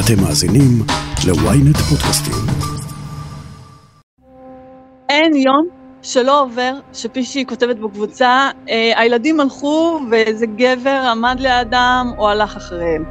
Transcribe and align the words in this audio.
אתם 0.00 0.22
מאזינים 0.22 0.82
ל-ynet 1.26 1.78
פודקאסטים. 1.78 2.34
אין 5.08 5.36
יום 5.36 5.66
שלא 6.02 6.42
עובר, 6.42 6.72
שפי 6.92 7.24
שהיא 7.24 7.46
כותבת 7.46 7.76
בקבוצה, 7.76 8.50
אה, 8.70 8.92
הילדים 9.00 9.40
הלכו 9.40 10.00
ואיזה 10.10 10.46
גבר 10.46 11.02
עמד 11.10 11.36
לידם 11.40 12.12
או 12.18 12.28
הלך 12.28 12.56
אחריהם. 12.56 13.04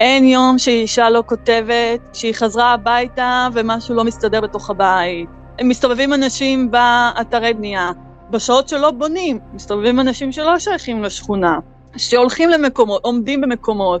אין 0.00 0.24
יום 0.24 0.58
שאישה 0.58 1.10
לא 1.10 1.22
כותבת 1.26 2.00
שהיא 2.12 2.34
חזרה 2.34 2.72
הביתה 2.72 3.48
ומשהו 3.52 3.94
לא 3.94 4.04
מסתדר 4.04 4.40
בתוך 4.40 4.70
הבית. 4.70 5.28
הם 5.58 5.68
מסתובבים 5.68 6.14
אנשים 6.14 6.70
באתרי 6.70 7.54
בנייה. 7.54 7.90
בשעות 8.30 8.68
שלא 8.68 8.90
בונים, 8.90 9.38
מסתובבים 9.52 10.00
אנשים 10.00 10.32
שלא 10.32 10.58
שייכים 10.58 11.02
לשכונה, 11.02 11.58
שהולכים 11.96 12.50
למקומות, 12.50 13.04
עומדים 13.04 13.40
במקומות, 13.40 14.00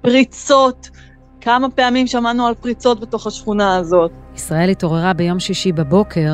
פריצות. 0.00 0.90
כמה 1.44 1.70
פעמים 1.70 2.06
שמענו 2.06 2.46
על 2.46 2.54
פריצות 2.54 3.00
בתוך 3.00 3.26
השכונה 3.26 3.76
הזאת. 3.76 4.10
ישראל 4.36 4.68
התעוררה 4.68 5.12
ביום 5.12 5.40
שישי 5.40 5.72
בבוקר 5.72 6.32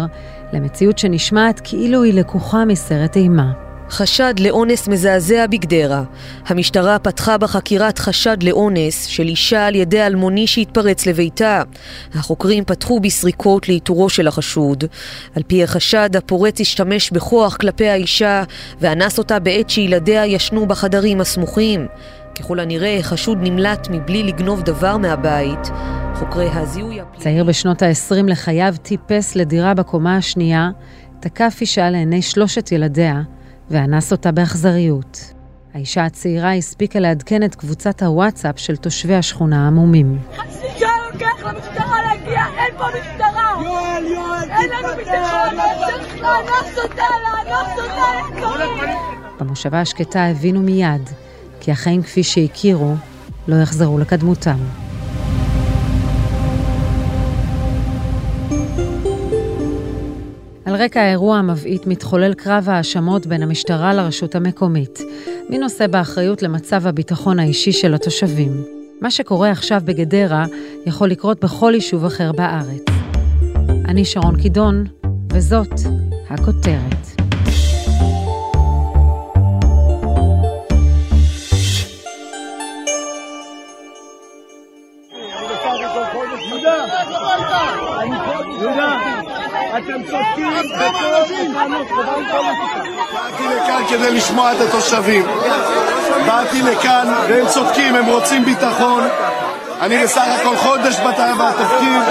למציאות 0.53 0.99
שנשמעת 0.99 1.61
כאילו 1.65 2.03
היא 2.03 2.15
לקוחה 2.15 2.65
מסרט 2.65 3.17
אימה. 3.17 3.53
חשד 3.91 4.35
לאונס 4.41 4.89
מזעזע 4.89 5.47
בגדרה. 5.47 6.03
המשטרה 6.47 6.99
פתחה 6.99 7.39
בחקירת 7.39 7.99
חשד 7.99 8.43
לאונס 8.43 9.07
של 9.07 9.23
אישה 9.23 9.67
על 9.67 9.75
ידי 9.75 10.07
אלמוני 10.07 10.47
שהתפרץ 10.47 11.07
לביתה. 11.07 11.63
החוקרים 12.15 12.65
פתחו 12.65 13.01
בסריקות 13.01 13.69
לאיתורו 13.69 14.09
של 14.09 14.29
החשוד. 14.29 14.85
על 15.37 15.43
פי 15.47 15.65
החשד, 15.65 16.17
הפורץ 16.17 16.61
השתמש 16.61 17.11
בכוח 17.11 17.57
כלפי 17.57 17.89
האישה 17.89 18.43
ואנס 18.81 19.19
אותה 19.19 19.39
בעת 19.39 19.71
שילדיה 19.71 20.27
ישנו 20.27 20.67
בחדרים 20.67 21.21
הסמוכים. 21.21 21.87
ככל 22.39 22.61
הנראה, 22.61 22.99
חשוד 23.03 23.39
נמלט 23.41 23.89
מבלי 23.91 24.23
לגנוב 24.23 24.63
דבר 24.63 24.97
מהבית. 24.97 25.71
חוקרי 26.15 26.49
הזיהוי... 26.53 26.99
צעיר 27.17 27.45
בשנות 27.45 27.83
ה-20 27.83 28.15
לחייו 28.27 28.75
טיפס 28.83 29.37
לדירה 29.37 29.75
בקומה 29.75 30.17
השנייה, 30.17 30.71
תקף 31.21 31.59
אישה 31.61 31.91
לעיני 31.91 32.23
שלושת 32.23 32.73
ילדיה, 32.73 33.23
ואנס 33.71 34.13
אותה 34.13 34.33
באכזריות. 34.33 35.33
האישה 35.75 36.05
הצעירה 36.05 36.55
הספיקה 36.55 36.99
לעדכן 36.99 37.43
את 37.43 37.55
קבוצת 37.55 38.03
הוואטסאפ 38.03 38.59
של 38.59 38.77
תושבי 38.77 39.15
השכונה 39.15 39.65
העמומים. 39.65 40.19
חצי 40.37 40.67
שעה 40.79 40.91
לוקח 41.13 41.47
למשטרה 41.47 42.03
להגיע, 42.03 42.43
אין 42.59 42.75
פה 42.79 42.85
משטרה! 42.85 43.63
יואל, 43.65 44.05
יואל, 44.07 44.51
אין 44.51 44.71
לנו 44.71 44.97
ביטחון, 44.97 45.57
צריך 45.87 46.23
לאנוס 46.23 46.79
אותה, 46.83 47.03
לאנוס 47.25 47.85
אותה, 47.85 48.79
במושבה 49.41 49.81
השקטה 49.81 50.27
הבינו 50.27 50.61
מיד 50.61 51.11
כי 51.61 51.73
החיים 51.73 52.03
כפי 52.03 52.23
שהכירו 52.23 52.95
לא 53.49 53.57
יחזרו 53.57 53.99
לקדמותם. 53.99 54.59
על 60.65 60.75
רקע 60.75 61.01
האירוע 61.01 61.37
המבעית 61.37 61.87
מתחולל 61.87 62.35
קרב 62.35 62.69
האשמות 62.69 63.27
בין 63.27 63.43
המשטרה 63.43 63.95
לרשות 63.95 64.35
המקומית. 64.35 64.99
מי 65.51 65.59
נושא 65.59 65.87
באחריות 65.87 66.43
למצב 66.43 66.87
הביטחון 66.87 67.39
האישי 67.39 67.73
של 67.73 67.95
התושבים? 67.95 68.65
מה 69.01 69.11
שקורה 69.11 69.51
עכשיו 69.51 69.81
בגדרה 69.85 70.47
יכול 70.87 71.09
לקרות 71.09 71.45
בכל 71.45 71.73
יישוב 71.75 72.05
אחר 72.05 72.33
בארץ. 72.33 72.83
אני 73.85 74.05
שרון 74.05 74.43
קידון, 74.43 74.85
וזאת 75.33 75.73
הכותרת. 76.31 77.18
כדי 93.89 94.15
לשמוע 94.15 94.53
את 94.53 94.61
התושבים. 94.61 95.27
באתי 96.27 96.63
לכאן, 96.63 97.15
והם 97.29 97.47
צודקים, 97.47 97.95
הם 97.95 98.07
רוצים 98.07 98.45
ביטחון. 98.45 99.03
אני 99.81 100.03
בסך 100.03 100.25
הכל 100.41 100.57
חודש 100.57 100.95
בתפקיד. 100.95 102.03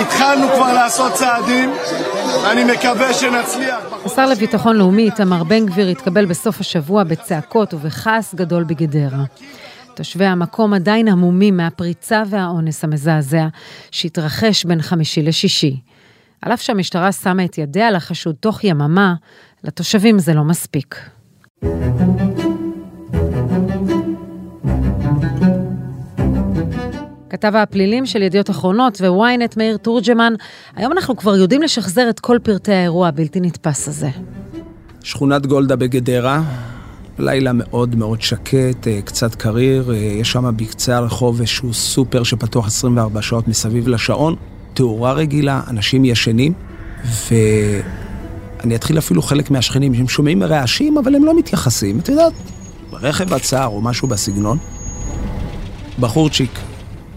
התחלנו 0.00 0.48
כבר 0.54 0.72
לעשות 0.72 1.12
צעדים, 1.12 1.74
ואני 2.42 2.64
מקווה 2.64 3.14
שנצליח. 3.14 3.78
השר 4.04 4.26
לביטחון 4.26 4.76
לאומי 4.76 5.02
איתמר 5.02 5.44
בן 5.44 5.66
גביר 5.66 5.88
התקבל 5.88 6.26
בסוף 6.26 6.60
השבוע 6.60 7.04
בצעקות 7.04 7.74
ובכעס 7.74 8.34
גדול 8.34 8.64
בגדרה. 8.64 9.24
תושבי 9.94 10.24
המקום 10.24 10.74
עדיין 10.74 11.08
המומים 11.08 11.56
מהפריצה 11.56 12.22
והאונס 12.26 12.84
המזעזע 12.84 13.46
שהתרחש 13.90 14.64
בין 14.64 14.82
חמישי 14.82 15.22
לשישי. 15.22 15.80
על 16.42 16.52
אף 16.52 16.62
שהמשטרה 16.62 17.12
שמה 17.12 17.44
את 17.44 17.58
ידיה 17.58 17.88
על 17.88 17.96
החשוד 17.96 18.34
תוך 18.40 18.64
יממה, 18.64 19.14
לתושבים 19.64 20.18
זה 20.18 20.34
לא 20.34 20.44
מספיק. 20.44 20.96
כתב 27.30 27.56
הפלילים 27.56 28.06
של 28.06 28.22
ידיעות 28.22 28.50
אחרונות 28.50 29.00
וויינט 29.00 29.56
מאיר 29.56 29.76
תורג'מן, 29.76 30.32
היום 30.76 30.92
אנחנו 30.92 31.16
כבר 31.16 31.36
יודעים 31.36 31.62
לשחזר 31.62 32.10
את 32.10 32.20
כל 32.20 32.38
פרטי 32.42 32.72
האירוע 32.72 33.08
הבלתי 33.08 33.40
נתפס 33.40 33.88
הזה. 33.88 34.08
שכונת 35.02 35.46
גולדה 35.46 35.76
בגדרה, 35.76 36.42
לילה 37.18 37.52
מאוד 37.52 37.96
מאוד 37.96 38.20
שקט, 38.20 38.86
אה, 38.86 39.02
קצת 39.04 39.34
קריר, 39.34 39.90
אה, 39.90 39.96
יש 39.96 40.32
שם 40.32 40.56
בקצה 40.56 40.96
הרחוב 40.96 41.40
איזשהו 41.40 41.74
סופר 41.74 42.22
שפתוח 42.22 42.66
24 42.66 43.22
שעות 43.22 43.48
מסביב 43.48 43.88
לשעון. 43.88 44.36
תאורה 44.74 45.12
רגילה, 45.12 45.60
אנשים 45.68 46.04
ישנים, 46.04 46.52
ואני 48.60 48.76
אתחיל 48.76 48.98
אפילו 48.98 49.22
חלק 49.22 49.50
מהשכנים 49.50 49.94
שהם 49.94 50.08
שומעים 50.08 50.42
רעשים, 50.42 50.98
אבל 50.98 51.14
הם 51.14 51.24
לא 51.24 51.38
מתייחסים. 51.38 51.98
את 51.98 52.08
יודעת, 52.08 52.32
רכב 52.92 53.34
עצר 53.34 53.66
או 53.66 53.80
משהו 53.80 54.08
בסגנון. 54.08 54.58
בחורצ'יק, 56.00 56.58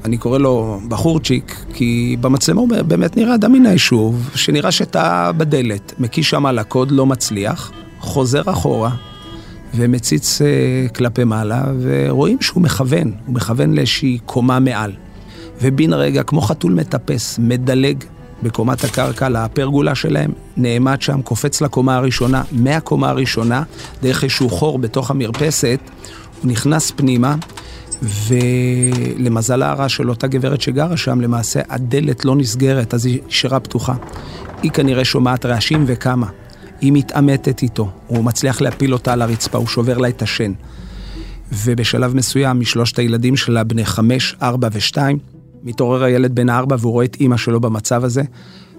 אני 0.05 0.17
קורא 0.17 0.37
לו 0.37 0.79
בחורצ'יק, 0.87 1.65
כי 1.73 2.17
במצלמה 2.21 2.61
הוא 2.61 2.69
באמת 2.87 3.17
נראה 3.17 3.35
אדם 3.35 3.51
מן 3.51 3.65
היישוב, 3.65 4.29
שנראה 4.35 4.71
שטעה 4.71 5.31
בדלת, 5.31 5.93
מקיש 5.99 6.29
שם 6.29 6.45
על 6.45 6.59
הקוד, 6.59 6.91
לא 6.91 7.05
מצליח, 7.05 7.71
חוזר 7.99 8.41
אחורה, 8.45 8.91
ומציץ 9.75 10.41
uh, 10.41 10.95
כלפי 10.95 11.23
מעלה, 11.23 11.63
ורואים 11.81 12.37
שהוא 12.41 12.63
מכוון, 12.63 13.11
הוא 13.25 13.35
מכוון 13.35 13.73
לאיזושהי 13.73 14.19
קומה 14.25 14.59
מעל. 14.59 14.91
ובן 15.61 15.93
רגע, 15.93 16.23
כמו 16.23 16.41
חתול 16.41 16.73
מטפס, 16.73 17.39
מדלג 17.39 18.03
בקומת 18.43 18.83
הקרקע 18.83 19.29
לפרגולה 19.29 19.95
שלהם, 19.95 20.31
נעמד 20.57 21.01
שם, 21.01 21.21
קופץ 21.21 21.61
לקומה 21.61 21.97
הראשונה, 21.97 22.43
מהקומה 22.51 23.09
הראשונה, 23.09 23.63
דרך 24.01 24.23
איזשהו 24.23 24.49
חור 24.49 24.79
בתוך 24.79 25.11
המרפסת, 25.11 25.79
הוא 26.41 26.51
נכנס 26.51 26.91
פנימה, 26.95 27.35
ולמזלה 28.03 29.71
הרע 29.71 29.89
של 29.89 30.09
אותה 30.09 30.27
גברת 30.27 30.61
שגרה 30.61 30.97
שם, 30.97 31.21
למעשה 31.21 31.59
הדלת 31.69 32.25
לא 32.25 32.35
נסגרת, 32.35 32.93
אז 32.93 33.05
היא 33.05 33.19
נשארה 33.27 33.59
פתוחה. 33.59 33.93
היא 34.63 34.71
כנראה 34.71 35.05
שומעת 35.05 35.45
רעשים 35.45 35.83
וכמה. 35.87 36.27
היא 36.81 36.91
מתעמתת 36.93 37.61
איתו, 37.61 37.91
הוא 38.07 38.23
מצליח 38.23 38.61
להפיל 38.61 38.93
אותה 38.93 39.13
על 39.13 39.21
הרצפה, 39.21 39.57
הוא 39.57 39.67
שובר 39.67 39.97
לה 39.97 40.07
את 40.07 40.21
השן. 40.21 40.53
ובשלב 41.51 42.15
מסוים, 42.15 42.59
משלושת 42.59 42.99
הילדים 42.99 43.37
שלה, 43.37 43.63
בני 43.63 43.85
חמש, 43.85 44.35
ארבע 44.41 44.67
ושתיים, 44.71 45.17
מתעורר 45.63 46.03
הילד 46.03 46.35
בן 46.35 46.49
הארבע 46.49 46.75
והוא 46.79 46.91
רואה 46.91 47.05
את 47.05 47.17
אימא 47.19 47.37
שלו 47.37 47.59
במצב 47.59 48.03
הזה. 48.03 48.23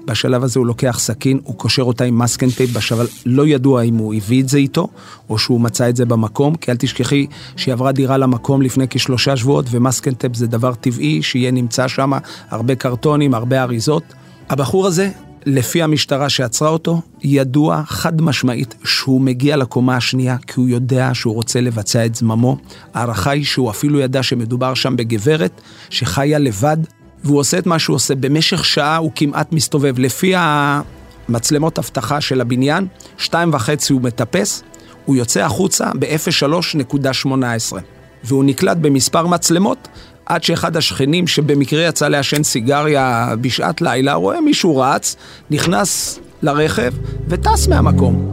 בשלב 0.06 0.44
הזה 0.44 0.58
הוא 0.58 0.66
לוקח 0.66 0.96
סכין, 0.98 1.40
הוא 1.44 1.54
קושר 1.54 1.82
אותה 1.82 2.04
עם 2.04 2.18
masking 2.18 2.50
tape, 2.50 2.70
בשלב 2.70 3.06
לא 3.26 3.46
ידוע 3.46 3.82
אם 3.82 3.96
הוא 3.96 4.14
הביא 4.14 4.42
את 4.42 4.48
זה 4.48 4.58
איתו, 4.58 4.88
או 5.30 5.38
שהוא 5.38 5.60
מצא 5.60 5.88
את 5.88 5.96
זה 5.96 6.04
במקום, 6.04 6.54
כי 6.54 6.70
אל 6.70 6.76
תשכחי 6.76 7.26
שהיא 7.56 7.72
עברה 7.72 7.92
דירה 7.92 8.16
למקום 8.16 8.62
לפני 8.62 8.84
כשלושה 8.90 9.36
שבועות, 9.36 9.66
ו 9.70 9.76
masking 9.76 10.14
tape 10.14 10.36
זה 10.36 10.46
דבר 10.46 10.74
טבעי, 10.74 11.22
שיהיה 11.22 11.50
נמצא 11.50 11.88
שם 11.88 12.12
הרבה 12.50 12.74
קרטונים, 12.74 13.34
הרבה 13.34 13.62
אריזות. 13.62 14.02
הבחור 14.50 14.86
הזה 14.86 15.10
לפי 15.46 15.82
המשטרה 15.82 16.28
שעצרה 16.28 16.68
אותו, 16.68 17.00
ידוע 17.22 17.82
חד 17.86 18.22
משמעית 18.22 18.74
שהוא 18.84 19.20
מגיע 19.20 19.56
לקומה 19.56 19.96
השנייה 19.96 20.36
כי 20.46 20.52
הוא 20.56 20.68
יודע 20.68 21.10
שהוא 21.14 21.34
רוצה 21.34 21.60
לבצע 21.60 22.06
את 22.06 22.14
זממו. 22.14 22.56
ההערכה 22.94 23.30
היא 23.30 23.44
שהוא 23.44 23.70
אפילו 23.70 24.00
ידע 24.00 24.22
שמדובר 24.22 24.74
שם 24.74 24.96
בגברת 24.96 25.60
שחיה 25.90 26.38
לבד, 26.38 26.76
והוא 27.24 27.38
עושה 27.38 27.58
את 27.58 27.66
מה 27.66 27.78
שהוא 27.78 27.96
עושה. 27.96 28.14
במשך 28.14 28.64
שעה 28.64 28.96
הוא 28.96 29.10
כמעט 29.14 29.52
מסתובב. 29.52 29.98
לפי 29.98 30.32
המצלמות 30.36 31.78
אבטחה 31.78 32.20
של 32.20 32.40
הבניין, 32.40 32.86
שתיים 33.18 33.54
וחצי 33.54 33.92
הוא 33.92 34.02
מטפס, 34.02 34.62
הוא 35.04 35.16
יוצא 35.16 35.44
החוצה 35.44 35.90
ב-03.18. 35.98 37.76
והוא 38.24 38.44
נקלט 38.44 38.76
במספר 38.76 39.26
מצלמות, 39.26 39.88
עד 40.26 40.42
שאחד 40.42 40.76
השכנים 40.76 41.26
שבמקרה 41.26 41.82
יצא 41.82 42.08
לעשן 42.08 42.42
סיגריה 42.42 43.34
בשעת 43.40 43.80
לילה, 43.80 44.14
רואה 44.14 44.40
מישהו 44.40 44.76
רץ, 44.76 45.16
נכנס 45.50 46.18
לרכב 46.42 46.92
וטס 47.28 47.68
מהמקום. 47.68 48.30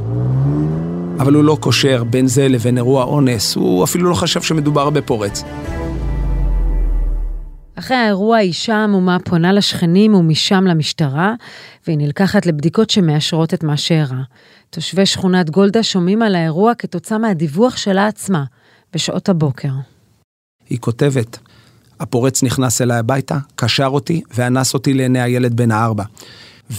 אבל 1.19 1.33
הוא 1.33 1.43
לא 1.43 1.57
קושר 1.59 2.03
בין 2.03 2.27
זה 2.27 2.47
לבין 2.47 2.77
אירוע 2.77 3.03
אונס, 3.03 3.55
הוא 3.55 3.83
אפילו 3.83 4.09
לא 4.09 4.15
חשב 4.15 4.41
שמדובר 4.41 4.89
בפורץ. 4.89 5.43
אחרי 7.75 7.97
האירוע 7.97 8.38
האישה 8.38 8.75
המומה 8.75 9.17
פונה 9.19 9.53
לשכנים 9.53 10.13
ומשם 10.13 10.63
למשטרה, 10.67 11.33
והיא 11.88 11.97
נלקחת 11.97 12.45
לבדיקות 12.45 12.89
שמאשרות 12.89 13.53
את 13.53 13.63
מה 13.63 13.77
שאירע. 13.77 14.21
תושבי 14.69 15.05
שכונת 15.05 15.49
גולדה 15.49 15.83
שומעים 15.83 16.21
על 16.21 16.35
האירוע 16.35 16.75
כתוצאה 16.75 17.17
מהדיווח 17.17 17.77
שלה 17.77 18.07
עצמה, 18.07 18.43
בשעות 18.93 19.29
הבוקר. 19.29 19.71
היא 20.69 20.79
כותבת, 20.79 21.39
הפורץ 22.01 22.44
נכנס 22.44 22.81
אליי 22.81 22.98
הביתה, 22.98 23.38
קשר 23.56 23.88
אותי 23.88 24.21
ואנס 24.36 24.74
אותי 24.74 24.94
לעיני 24.94 25.21
הילד 25.21 25.56
בן 25.56 25.71
הארבע. 25.71 26.03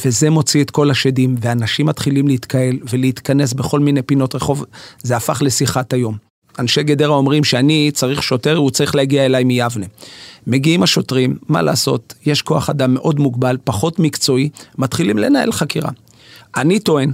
וזה 0.04 0.30
מוציא 0.30 0.62
את 0.62 0.70
כל 0.70 0.90
השדים, 0.90 1.34
ואנשים 1.40 1.86
מתחילים 1.86 2.28
להתקהל 2.28 2.78
ולהתכנס 2.90 3.52
בכל 3.52 3.80
מיני 3.80 4.02
פינות 4.02 4.34
רחוב, 4.34 4.64
זה 5.02 5.16
הפך 5.16 5.42
לשיחת 5.42 5.92
היום. 5.92 6.16
אנשי 6.58 6.82
גדרה 6.82 7.14
אומרים 7.14 7.44
שאני 7.44 7.90
צריך 7.94 8.22
שוטר, 8.22 8.56
הוא 8.56 8.70
צריך 8.70 8.94
להגיע 8.94 9.26
אליי 9.26 9.44
מיבנה. 9.44 9.86
מגיעים 10.46 10.82
השוטרים, 10.82 11.36
מה 11.48 11.62
לעשות, 11.62 12.14
יש 12.26 12.42
כוח 12.42 12.70
אדם 12.70 12.94
מאוד 12.94 13.20
מוגבל, 13.20 13.56
פחות 13.64 13.98
מקצועי, 13.98 14.48
מתחילים 14.78 15.18
לנהל 15.18 15.52
חקירה. 15.52 15.90
אני 16.56 16.80
טוען, 16.80 17.12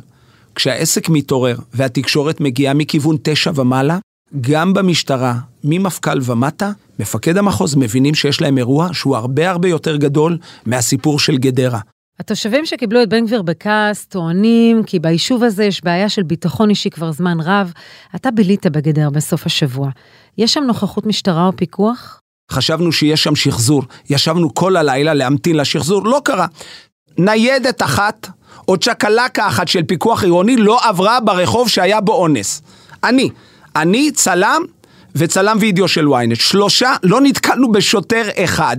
כשהעסק 0.54 1.08
מתעורר 1.08 1.56
והתקשורת 1.74 2.40
מגיעה 2.40 2.74
מכיוון 2.74 3.16
תשע 3.22 3.50
ומעלה, 3.54 3.98
גם 4.40 4.74
במשטרה, 4.74 5.34
ממפכ"ל 5.64 6.18
ומטה, 6.22 6.70
מפקד 6.98 7.36
המחוז 7.36 7.74
מבינים 7.74 8.14
שיש 8.14 8.40
להם 8.40 8.58
אירוע 8.58 8.88
שהוא 8.92 9.16
הרבה 9.16 9.50
הרבה 9.50 9.68
יותר 9.68 9.96
גדול 9.96 10.38
מהסיפור 10.66 11.18
של 11.18 11.36
גדרה. 11.36 11.80
התושבים 12.20 12.66
שקיבלו 12.66 13.02
את 13.02 13.08
בן 13.08 13.26
גביר 13.26 13.42
בכעס 13.42 14.06
טוענים 14.06 14.82
כי 14.82 14.98
ביישוב 14.98 15.44
הזה 15.44 15.64
יש 15.64 15.84
בעיה 15.84 16.08
של 16.08 16.22
ביטחון 16.22 16.70
אישי 16.70 16.90
כבר 16.90 17.12
זמן 17.12 17.40
רב. 17.40 17.72
אתה 18.16 18.30
בילית 18.30 18.66
בגדר 18.66 19.10
בסוף 19.10 19.46
השבוע. 19.46 19.90
יש 20.38 20.54
שם 20.54 20.64
נוכחות 20.64 21.06
משטרה 21.06 21.46
או 21.46 21.56
פיקוח? 21.56 22.20
חשבנו 22.50 22.92
שיש 22.92 23.22
שם 23.22 23.36
שחזור, 23.36 23.82
ישבנו 24.10 24.54
כל 24.54 24.76
הלילה 24.76 25.14
להמתין 25.14 25.56
לשחזור, 25.56 26.04
לא 26.04 26.20
קרה. 26.24 26.46
ניידת 27.18 27.82
אחת 27.82 28.28
או 28.68 28.76
צ'קלקה 28.76 29.48
אחת 29.48 29.68
של 29.68 29.82
פיקוח 29.82 30.22
עירוני 30.24 30.56
לא 30.56 30.88
עברה 30.88 31.20
ברחוב 31.20 31.68
שהיה 31.68 32.00
בו 32.00 32.12
אונס. 32.12 32.62
אני, 33.04 33.30
אני 33.82 34.10
צלם 34.10 34.62
וצלם 35.14 35.56
וידאו 35.60 35.88
של 35.88 36.06
ynet. 36.06 36.34
שלושה, 36.34 36.94
לא 37.02 37.20
נתקלנו 37.20 37.72
בשוטר 37.72 38.22
אחד, 38.36 38.76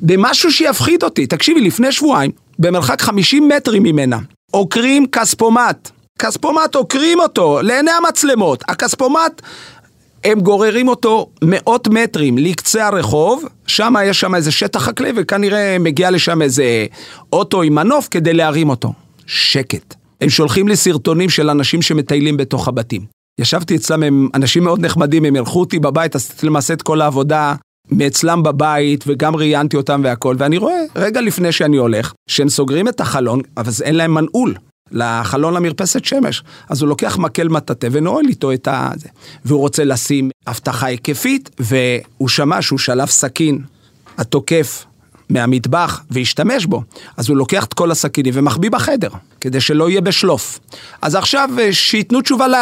במשהו 0.00 0.52
שיפחיד 0.52 1.02
אותי. 1.02 1.26
תקשיבי, 1.26 1.60
לפני 1.60 1.92
שבועיים, 1.92 2.30
במרחק 2.58 3.00
50 3.02 3.48
מטרים 3.48 3.82
ממנה, 3.82 4.18
עוקרים 4.50 5.06
כספומט. 5.06 5.90
כספומט 6.18 6.74
עוקרים 6.74 7.20
אותו 7.20 7.62
לעיני 7.62 7.90
המצלמות. 7.90 8.64
הכספומט, 8.68 9.42
הם 10.24 10.40
גוררים 10.40 10.88
אותו 10.88 11.26
מאות 11.42 11.88
מטרים 11.88 12.38
לקצה 12.38 12.86
הרחוב, 12.86 13.44
שם 13.66 13.94
יש 14.04 14.20
שם 14.20 14.34
איזה 14.34 14.52
שטח 14.52 14.82
חקלאי 14.82 15.12
וכנראה 15.16 15.76
מגיע 15.80 16.10
לשם 16.10 16.42
איזה 16.42 16.86
אוטו 17.32 17.62
עם 17.62 17.74
מנוף 17.74 18.08
כדי 18.10 18.32
להרים 18.32 18.68
אותו. 18.68 18.92
שקט. 19.26 19.94
הם 20.20 20.30
שולחים 20.30 20.68
לי 20.68 20.76
סרטונים 20.76 21.30
של 21.30 21.50
אנשים 21.50 21.82
שמטיילים 21.82 22.36
בתוך 22.36 22.68
הבתים. 22.68 23.21
ישבתי 23.40 23.76
אצלם, 23.76 24.02
הם 24.02 24.28
אנשים 24.34 24.64
מאוד 24.64 24.84
נחמדים, 24.84 25.24
הם 25.24 25.36
אירחו 25.36 25.60
אותי 25.60 25.78
בבית, 25.78 26.14
עשיתי 26.14 26.46
למעשה 26.46 26.74
את 26.74 26.82
כל 26.82 27.00
העבודה 27.00 27.54
מאצלם 27.90 28.42
בבית, 28.42 29.04
וגם 29.06 29.36
ראיינתי 29.36 29.76
אותם 29.76 30.00
והכל, 30.04 30.36
ואני 30.38 30.58
רואה, 30.58 30.82
רגע 30.96 31.20
לפני 31.20 31.52
שאני 31.52 31.76
הולך, 31.76 32.12
שהם 32.28 32.48
סוגרים 32.48 32.88
את 32.88 33.00
החלון, 33.00 33.40
אבל 33.56 33.70
אין 33.82 33.94
להם 33.94 34.14
מנעול. 34.14 34.54
לחלון 34.94 35.54
למרפסת 35.54 36.04
שמש. 36.04 36.42
אז 36.68 36.82
הוא 36.82 36.88
לוקח 36.88 37.18
מקל 37.18 37.48
מטאטא 37.48 37.88
ונועל 37.92 38.24
איתו 38.28 38.52
את 38.52 38.68
ה... 38.68 38.90
והוא 39.44 39.60
רוצה 39.60 39.84
לשים 39.84 40.30
אבטחה 40.46 40.86
היקפית, 40.86 41.50
והוא 41.60 42.28
שמע 42.28 42.62
שהוא 42.62 42.78
שלף 42.78 43.10
סכין, 43.10 43.58
התוקף, 44.18 44.84
מהמטבח 45.32 46.02
והשתמש 46.10 46.66
בו, 46.66 46.82
אז 47.16 47.28
הוא 47.28 47.36
לוקח 47.36 47.64
את 47.64 47.74
כל 47.74 47.90
הסכינים 47.90 48.32
ומחביא 48.36 48.70
בחדר, 48.70 49.08
כדי 49.40 49.60
שלא 49.60 49.90
יהיה 49.90 50.00
בשלוף. 50.00 50.60
אז 51.02 51.14
עכשיו 51.14 51.50
אה, 51.58 51.72
שייתנו 51.72 52.20
תשובה 52.20 52.48
לא... 52.48 52.58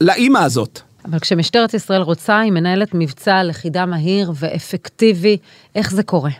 לאימא 0.00 0.38
הזאת. 0.38 0.80
אבל 1.04 1.18
כשמשטרת 1.18 1.74
ישראל 1.74 2.02
רוצה, 2.02 2.38
היא 2.38 2.52
מנהלת 2.52 2.88
מבצע 2.94 3.42
לכידה 3.42 3.86
מהיר 3.86 4.32
ואפקטיבי, 4.34 5.36
איך 5.74 5.90
זה 5.90 6.02
קורה? 6.02 6.30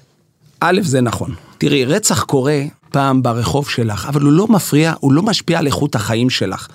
א', 0.60 0.80
זה 0.82 1.00
נכון. 1.00 1.34
תראי, 1.58 1.84
רצח 1.84 2.22
קורה 2.22 2.62
פעם 2.90 3.22
ברחוב 3.22 3.68
שלך, 3.68 4.06
אבל 4.08 4.22
הוא 4.22 4.32
לא 4.32 4.46
מפריע, 4.46 4.94
הוא 5.00 5.12
לא 5.12 5.22
משפיע 5.22 5.58
על 5.58 5.66
איכות 5.66 5.94
החיים 5.94 6.30
שלך. 6.30 6.68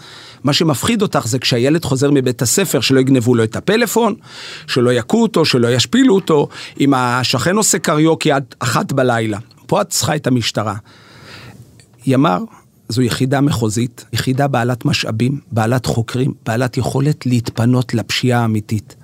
מה 0.43 0.53
שמפחיד 0.53 1.01
אותך 1.01 1.27
זה 1.27 1.39
כשהילד 1.39 1.85
חוזר 1.85 2.11
מבית 2.11 2.41
הספר, 2.41 2.81
שלא 2.81 2.99
יגנבו 2.99 3.35
לו 3.35 3.43
את 3.43 3.55
הפלאפון, 3.55 4.15
שלא 4.67 4.93
יכו 4.93 5.21
אותו, 5.21 5.45
שלא 5.45 5.67
ישפילו 5.67 6.15
אותו, 6.15 6.47
אם 6.79 6.93
השכן 6.93 7.55
עושה 7.55 7.79
קריוקי 7.79 8.31
עד 8.31 8.43
אחת 8.59 8.91
בלילה. 8.91 9.37
פה 9.67 9.81
את 9.81 9.89
צריכה 9.89 10.15
את 10.15 10.27
המשטרה. 10.27 10.75
ימ"ר 12.05 12.43
זו 12.89 13.01
יחידה 13.01 13.41
מחוזית, 13.41 14.05
יחידה 14.13 14.47
בעלת 14.47 14.85
משאבים, 14.85 15.39
בעלת 15.51 15.85
חוקרים, 15.85 16.33
בעלת 16.45 16.77
יכולת 16.77 17.25
להתפנות 17.25 17.93
לפשיעה 17.93 18.41
האמיתית. 18.41 18.95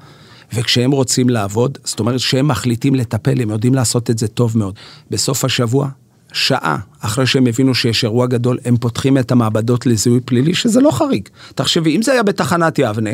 וכשהם 0.54 0.92
רוצים 0.92 1.30
לעבוד, 1.30 1.78
זאת 1.84 2.00
אומרת 2.00 2.20
שהם 2.20 2.48
מחליטים 2.48 2.96
לטפל, 2.96 3.42
הם 3.42 3.50
יודעים 3.50 3.74
לעשות 3.74 4.10
את 4.10 4.18
זה 4.18 4.28
טוב 4.28 4.58
מאוד. 4.58 4.76
בסוף 5.12 5.46
השבוע, 5.46 5.90
שעה 6.34 6.78
אחרי 7.02 7.28
שהם 7.28 7.48
הבינו 7.48 7.76
שיש 7.76 8.04
אירוע 8.04 8.28
גדול, 8.28 8.58
הם 8.66 8.78
פותחים 8.78 9.18
את 9.18 9.32
המעבדות 9.32 9.86
לזיהוי 9.86 10.20
פלילי, 10.20 10.54
שזה 10.54 10.82
לא 10.82 10.92
חריג. 10.92 11.30
תחשבי, 11.56 11.96
אם 11.96 12.02
זה 12.02 12.12
היה 12.12 12.24
בתחנת 12.24 12.80
יבנה, 12.80 13.10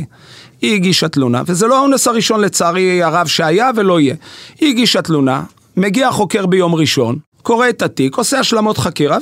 היא 0.61 0.75
הגישה 0.75 1.07
תלונה, 1.07 1.41
וזה 1.45 1.67
לא 1.67 1.77
האונס 1.77 2.07
הראשון 2.07 2.41
לצערי 2.41 3.03
הרב 3.03 3.27
שהיה 3.27 3.69
ולא 3.75 3.99
יהיה. 3.99 4.15
היא 4.59 4.69
הגישה 4.69 5.01
תלונה, 5.01 5.43
מגיע 5.77 6.07
החוקר 6.07 6.45
ביום 6.45 6.75
ראשון, 6.75 7.17
קורא 7.43 7.69
את 7.69 7.81
התיק, 7.81 8.17
עושה 8.17 8.39
השלמות 8.39 8.77
חקירה 8.77 9.17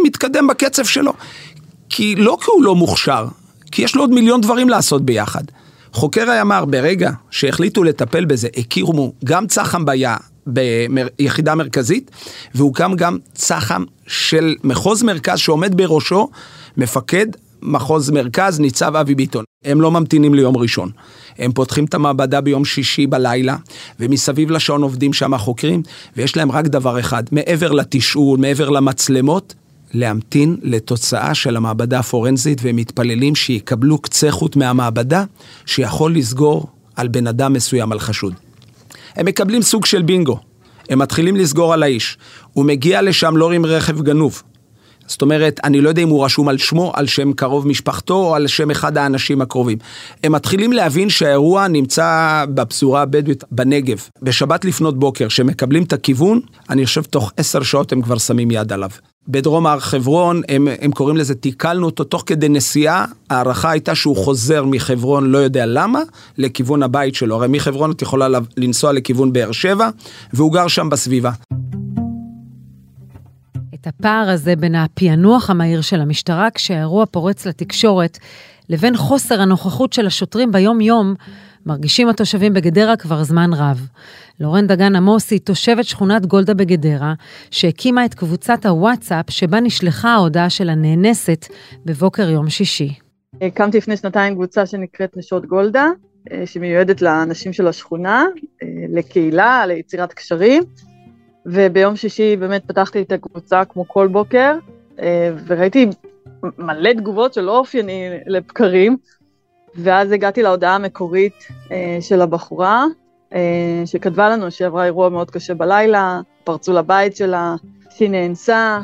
ומתקדם 0.00 0.46
בקצב 0.46 0.84
שלו. 0.84 1.12
כי 1.88 2.14
לא 2.16 2.38
כי 2.40 2.46
הוא 2.54 2.64
לא 2.64 2.74
מוכשר, 2.74 3.26
כי 3.72 3.82
יש 3.82 3.94
לו 3.94 4.02
עוד 4.02 4.10
מיליון 4.10 4.40
דברים 4.40 4.68
לעשות 4.68 5.02
ביחד. 5.04 5.44
חוקר 5.92 6.30
הימ"ר, 6.30 6.64
ברגע 6.64 7.10
שהחליטו 7.30 7.84
לטפל 7.84 8.24
בזה, 8.24 8.48
הכירו 8.56 9.12
גם 9.24 9.46
צח"ם 9.46 9.84
ביער, 9.84 10.16
ביחידה 10.46 11.54
מרכזית, 11.54 12.10
והוקם 12.54 12.92
גם 12.96 13.18
צח"ם 13.34 13.84
של 14.06 14.54
מחוז 14.64 15.02
מרכז 15.02 15.38
שעומד 15.38 15.76
בראשו 15.76 16.28
מפקד 16.76 17.26
מחוז 17.62 18.10
מרכז, 18.10 18.60
ניצב 18.60 18.96
אבי 18.96 19.14
ביטון. 19.14 19.44
הם 19.64 19.80
לא 19.80 19.90
ממתינים 19.90 20.34
ליום 20.34 20.56
ראשון. 20.56 20.90
הם 21.38 21.52
פותחים 21.52 21.84
את 21.84 21.94
המעבדה 21.94 22.40
ביום 22.40 22.64
שישי 22.64 23.06
בלילה, 23.06 23.56
ומסביב 24.00 24.50
לשעון 24.50 24.82
עובדים 24.82 25.12
שם 25.12 25.34
החוקרים, 25.34 25.82
ויש 26.16 26.36
להם 26.36 26.52
רק 26.52 26.64
דבר 26.66 27.00
אחד, 27.00 27.24
מעבר 27.32 27.72
לתשאול, 27.72 28.38
מעבר 28.38 28.68
למצלמות, 28.70 29.54
להמתין 29.94 30.56
לתוצאה 30.62 31.34
של 31.34 31.56
המעבדה 31.56 31.98
הפורנזית, 31.98 32.58
והם 32.62 32.76
מתפללים 32.76 33.34
שיקבלו 33.34 33.98
קצה 33.98 34.30
חוט 34.30 34.56
מהמעבדה, 34.56 35.24
שיכול 35.66 36.14
לסגור 36.14 36.66
על 36.96 37.08
בן 37.08 37.26
אדם 37.26 37.52
מסוים, 37.52 37.92
על 37.92 37.98
חשוד. 37.98 38.34
הם 39.16 39.26
מקבלים 39.26 39.62
סוג 39.62 39.86
של 39.86 40.02
בינגו. 40.02 40.38
הם 40.88 40.98
מתחילים 40.98 41.36
לסגור 41.36 41.74
על 41.74 41.82
האיש. 41.82 42.18
הוא 42.52 42.64
מגיע 42.64 43.02
לשם 43.02 43.36
לא 43.36 43.52
עם 43.52 43.66
רכב 43.66 44.02
גנוב. 44.02 44.42
זאת 45.06 45.22
אומרת, 45.22 45.60
אני 45.64 45.80
לא 45.80 45.88
יודע 45.88 46.02
אם 46.02 46.08
הוא 46.08 46.24
רשום 46.24 46.48
על 46.48 46.58
שמו, 46.58 46.92
על 46.94 47.06
שם 47.06 47.32
קרוב 47.32 47.66
משפחתו 47.66 48.14
או 48.14 48.34
על 48.34 48.46
שם 48.46 48.70
אחד 48.70 48.96
האנשים 48.96 49.40
הקרובים. 49.40 49.78
הם 50.24 50.32
מתחילים 50.32 50.72
להבין 50.72 51.10
שהאירוע 51.10 51.68
נמצא 51.68 52.44
בפזורה 52.54 53.02
הבדואית 53.02 53.44
בנגב. 53.50 54.08
בשבת 54.22 54.64
לפנות 54.64 54.98
בוקר, 54.98 55.28
שמקבלים 55.28 55.82
את 55.82 55.92
הכיוון, 55.92 56.40
אני 56.70 56.86
חושב 56.86 57.02
תוך 57.02 57.32
עשר 57.36 57.62
שעות 57.62 57.92
הם 57.92 58.02
כבר 58.02 58.18
שמים 58.18 58.50
יד 58.50 58.72
עליו. 58.72 58.90
בדרום 59.28 59.66
הר 59.66 59.80
חברון, 59.80 60.42
הם, 60.48 60.68
הם 60.80 60.92
קוראים 60.92 61.16
לזה, 61.16 61.34
תיקלנו 61.34 61.86
אותו 61.86 62.04
תוך 62.04 62.22
כדי 62.26 62.48
נסיעה, 62.48 63.04
ההערכה 63.30 63.70
הייתה 63.70 63.94
שהוא 63.94 64.16
חוזר 64.16 64.64
מחברון, 64.64 65.30
לא 65.30 65.38
יודע 65.38 65.66
למה, 65.66 66.00
לכיוון 66.38 66.82
הבית 66.82 67.14
שלו. 67.14 67.36
הרי 67.36 67.46
מחברון 67.50 67.90
את 67.90 68.02
יכולה 68.02 68.28
לנסוע 68.56 68.92
לכיוון 68.92 69.32
באר 69.32 69.52
שבע, 69.52 69.88
והוא 70.32 70.52
גר 70.52 70.68
שם 70.68 70.88
בסביבה. 70.88 71.30
את 73.74 73.86
הפער 73.86 74.28
הזה 74.28 74.56
בין 74.56 74.74
הפענוח 74.74 75.50
המהיר 75.50 75.80
של 75.80 76.00
המשטרה 76.00 76.48
כשהאירוע 76.54 77.06
פורץ 77.06 77.46
לתקשורת, 77.46 78.18
לבין 78.68 78.96
חוסר 78.96 79.40
הנוכחות 79.40 79.92
של 79.92 80.06
השוטרים 80.06 80.52
ביום-יום, 80.52 81.14
מרגישים 81.66 82.08
התושבים 82.08 82.52
בגדרה 82.54 82.96
כבר 82.96 83.22
זמן 83.22 83.50
רב. 83.52 83.86
לורן 84.40 84.66
דגן 84.66 84.96
עמוס 84.96 85.30
היא 85.30 85.40
תושבת 85.40 85.84
שכונת 85.84 86.26
גולדה 86.26 86.54
בגדרה, 86.54 87.14
שהקימה 87.50 88.04
את 88.04 88.14
קבוצת 88.14 88.66
הוואטסאפ 88.66 89.30
שבה 89.30 89.60
נשלחה 89.60 90.08
ההודעה 90.08 90.50
של 90.50 90.68
הנאנסת 90.68 91.46
בבוקר 91.84 92.30
יום 92.30 92.50
שישי. 92.50 92.94
הקמתי 93.40 93.78
לפני 93.78 93.96
שנתיים 93.96 94.34
קבוצה 94.34 94.66
שנקראת 94.66 95.16
נשות 95.16 95.46
גולדה, 95.46 95.88
אה, 96.32 96.46
שמיועדת 96.46 97.02
לאנשים 97.02 97.52
של 97.52 97.66
השכונה, 97.66 98.26
אה, 98.62 98.68
לקהילה, 98.88 99.66
ליצירת 99.66 100.12
קשרים, 100.12 100.62
וביום 101.46 101.96
שישי 101.96 102.36
באמת 102.36 102.62
פתחתי 102.66 103.02
את 103.02 103.12
הקבוצה 103.12 103.64
כמו 103.64 103.88
כל 103.88 104.08
בוקר, 104.08 104.54
אה, 105.00 105.30
וראיתי 105.46 105.86
מלא 106.58 106.92
תגובות 106.92 107.34
שלא 107.34 107.58
אופייני 107.58 108.08
לבקרים, 108.26 108.96
ואז 109.74 110.12
הגעתי 110.12 110.42
להודעה 110.42 110.74
המקורית 110.74 111.34
של 112.00 112.20
הבחורה, 112.22 112.84
אה, 113.34 113.82
שכתבה 113.86 114.28
לנו 114.28 114.50
שהיא 114.50 114.66
עברה 114.66 114.84
אירוע 114.84 115.08
מאוד 115.08 115.30
קשה 115.30 115.54
בלילה, 115.54 116.20
פרצו 116.44 116.72
לבית 116.72 117.16
שלה, 117.16 117.54
שהיא 117.90 118.10
נאנסה, 118.10 118.80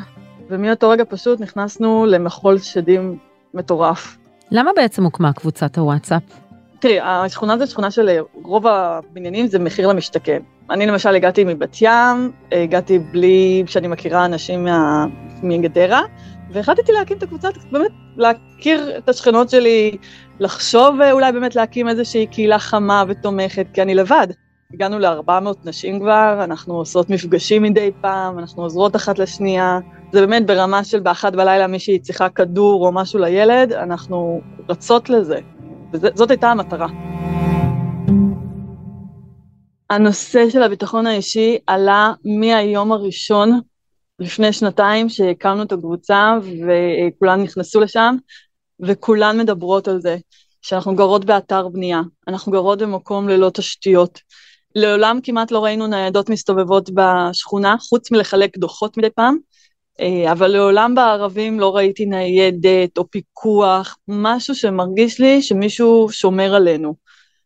ומאותו 0.49 0.89
רגע 0.89 1.03
פשוט 1.09 1.41
נכנסנו 1.41 2.05
למחול 2.05 2.57
שדים 2.57 3.17
מטורף. 3.53 4.17
למה 4.51 4.71
בעצם 4.75 5.03
הוקמה 5.03 5.33
קבוצת 5.33 5.77
הוואטסאפ? 5.77 6.23
תראי, 6.79 6.99
השכונה 7.01 7.57
זו 7.57 7.67
שכונה 7.67 7.91
של 7.91 8.19
רוב 8.43 8.67
הבניינים 8.67 9.47
זה 9.47 9.59
מחיר 9.59 9.87
למשתכן. 9.87 10.39
אני 10.69 10.85
למשל 10.85 11.15
הגעתי 11.15 11.43
מבת 11.43 11.77
ים, 11.81 12.31
הגעתי 12.51 12.99
בלי 12.99 13.63
שאני 13.67 13.87
מכירה 13.87 14.25
אנשים 14.25 14.63
מה... 14.63 15.05
מגדרה, 15.43 16.01
והחלטתי 16.51 16.91
להקים 16.91 17.17
את 17.17 17.23
הקבוצה, 17.23 17.49
באמת 17.71 17.91
להכיר 18.17 18.97
את 18.97 19.09
השכנות 19.09 19.49
שלי, 19.49 19.97
לחשוב 20.39 20.95
אולי 21.11 21.31
באמת 21.31 21.55
להקים 21.55 21.89
איזושהי 21.89 22.27
קהילה 22.27 22.59
חמה 22.59 23.03
ותומכת, 23.07 23.67
כי 23.73 23.81
אני 23.81 23.95
לבד. 23.95 24.27
הגענו 24.73 24.99
ל-400 24.99 25.31
נשים 25.65 25.99
כבר, 25.99 26.39
אנחנו 26.43 26.75
עושות 26.75 27.09
מפגשים 27.09 27.63
מדי 27.63 27.91
פעם, 28.01 28.39
אנחנו 28.39 28.63
עוזרות 28.63 28.95
אחת 28.95 29.19
לשנייה. 29.19 29.79
זה 30.11 30.21
באמת 30.21 30.45
ברמה 30.45 30.83
של 30.83 30.99
באחת 30.99 31.33
בלילה 31.33 31.67
מישהי 31.67 31.99
צריכה 31.99 32.29
כדור 32.29 32.87
או 32.87 32.91
משהו 32.91 33.19
לילד, 33.19 33.73
אנחנו 33.73 34.41
רצות 34.69 35.09
לזה. 35.09 35.39
וזאת 35.93 36.31
הייתה 36.31 36.51
המטרה. 36.51 36.87
הנושא 39.89 40.49
של 40.49 40.63
הביטחון 40.63 41.07
האישי 41.07 41.57
עלה 41.67 42.13
מהיום 42.39 42.91
הראשון 42.91 43.59
לפני 44.19 44.53
שנתיים 44.53 45.09
שהקמנו 45.09 45.63
את 45.63 45.71
הקבוצה 45.71 46.37
וכולן 46.41 47.41
נכנסו 47.41 47.79
לשם 47.79 48.15
וכולן 48.79 49.39
מדברות 49.39 49.87
על 49.87 50.01
זה 50.01 50.17
שאנחנו 50.61 50.95
גרות 50.95 51.25
באתר 51.25 51.67
בנייה, 51.67 52.01
אנחנו 52.27 52.51
גרות 52.51 52.79
במקום 52.79 53.29
ללא 53.29 53.49
תשתיות. 53.49 54.19
לעולם 54.75 55.19
כמעט 55.23 55.51
לא 55.51 55.63
ראינו 55.63 55.87
ניידות 55.87 56.29
מסתובבות 56.29 56.89
בשכונה, 56.93 57.75
חוץ 57.79 58.11
מלחלק 58.11 58.57
דוחות 58.57 58.97
מדי 58.97 59.09
פעם, 59.09 59.37
אה, 59.99 60.31
אבל 60.31 60.47
לעולם 60.47 60.95
בערבים 60.95 61.59
לא 61.59 61.75
ראיתי 61.75 62.05
ניידת 62.05 62.97
או 62.97 63.11
פיקוח, 63.11 63.97
משהו 64.07 64.55
שמרגיש 64.55 65.19
לי 65.19 65.41
שמישהו 65.41 66.07
שומר 66.11 66.55
עלינו. 66.55 66.95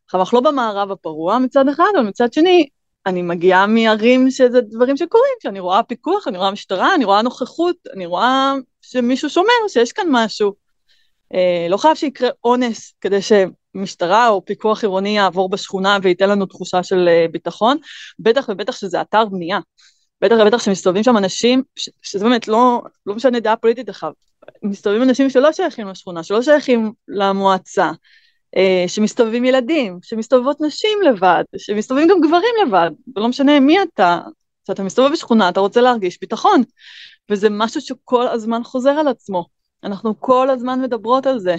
עכשיו, 0.05 0.19
אנחנו 0.19 0.41
לא 0.41 0.51
במערב 0.51 0.91
הפרוע 0.91 1.39
מצד 1.39 1.67
אחד, 1.67 1.91
אבל 1.95 2.07
מצד 2.07 2.33
שני, 2.33 2.67
אני 3.05 3.21
מגיעה 3.21 3.67
מערים 3.67 4.31
שזה 4.31 4.61
דברים 4.61 4.97
שקורים, 4.97 5.33
שאני 5.43 5.59
רואה 5.59 5.83
פיקוח, 5.83 6.27
אני 6.27 6.37
רואה 6.37 6.51
משטרה, 6.51 6.95
אני 6.95 7.05
רואה 7.05 7.21
נוכחות, 7.21 7.75
אני 7.93 8.05
רואה 8.05 8.53
שמישהו 8.81 9.29
שומר, 9.29 9.67
שיש 9.67 9.91
כאן 9.91 10.07
משהו. 10.09 10.53
אה, 11.33 11.67
לא 11.69 11.77
חייב 11.77 11.95
שיקרה 11.95 12.29
אונס 12.43 12.93
כדי 13.01 13.19
שמשטרה 13.21 14.27
או 14.27 14.45
פיקוח 14.45 14.83
עירוני 14.83 15.17
יעבור 15.17 15.49
בשכונה 15.49 15.97
וייתן 16.01 16.29
לנו 16.29 16.45
תחושה 16.45 16.83
של 16.83 17.07
אה, 17.07 17.25
ביטחון, 17.31 17.77
בטח 18.19 18.49
ובטח 18.49 18.75
שזה 18.75 19.01
אתר 19.01 19.25
בנייה. 19.25 19.59
בטח 20.21 20.35
ובטח 20.41 20.63
שמסתובבים 20.63 21.03
שם 21.03 21.17
אנשים, 21.17 21.63
ש, 21.75 21.89
שזה 22.01 22.25
באמת 22.25 22.47
לא, 22.47 22.81
לא 23.05 23.15
משנה 23.15 23.39
דעה 23.39 23.55
פוליטית 23.55 23.89
אחר, 23.89 24.11
מסתובבים 24.63 25.03
אנשים 25.03 25.29
שלא 25.29 25.51
שייכים 25.51 25.87
לשכונה, 25.87 26.23
שלא 26.23 26.41
שייכים 26.41 26.93
למועצה, 27.07 27.91
שמסתובבים 28.87 29.45
ילדים, 29.45 29.99
שמסתובבות 30.03 30.61
נשים 30.61 31.01
לבד, 31.05 31.43
שמסתובבים 31.57 32.07
גם 32.07 32.21
גברים 32.21 32.55
לבד, 32.67 32.91
ולא 33.15 33.27
משנה 33.27 33.59
מי 33.59 33.77
אתה, 33.81 34.19
כשאתה 34.63 34.83
מסתובב 34.83 35.11
בשכונה 35.11 35.49
אתה 35.49 35.59
רוצה 35.59 35.81
להרגיש 35.81 36.17
ביטחון, 36.21 36.63
וזה 37.29 37.49
משהו 37.49 37.81
שכל 37.81 38.27
הזמן 38.27 38.63
חוזר 38.63 38.89
על 38.89 39.07
עצמו. 39.07 39.45
אנחנו 39.83 40.19
כל 40.19 40.49
הזמן 40.49 40.81
מדברות 40.81 41.25
על 41.25 41.39
זה, 41.39 41.55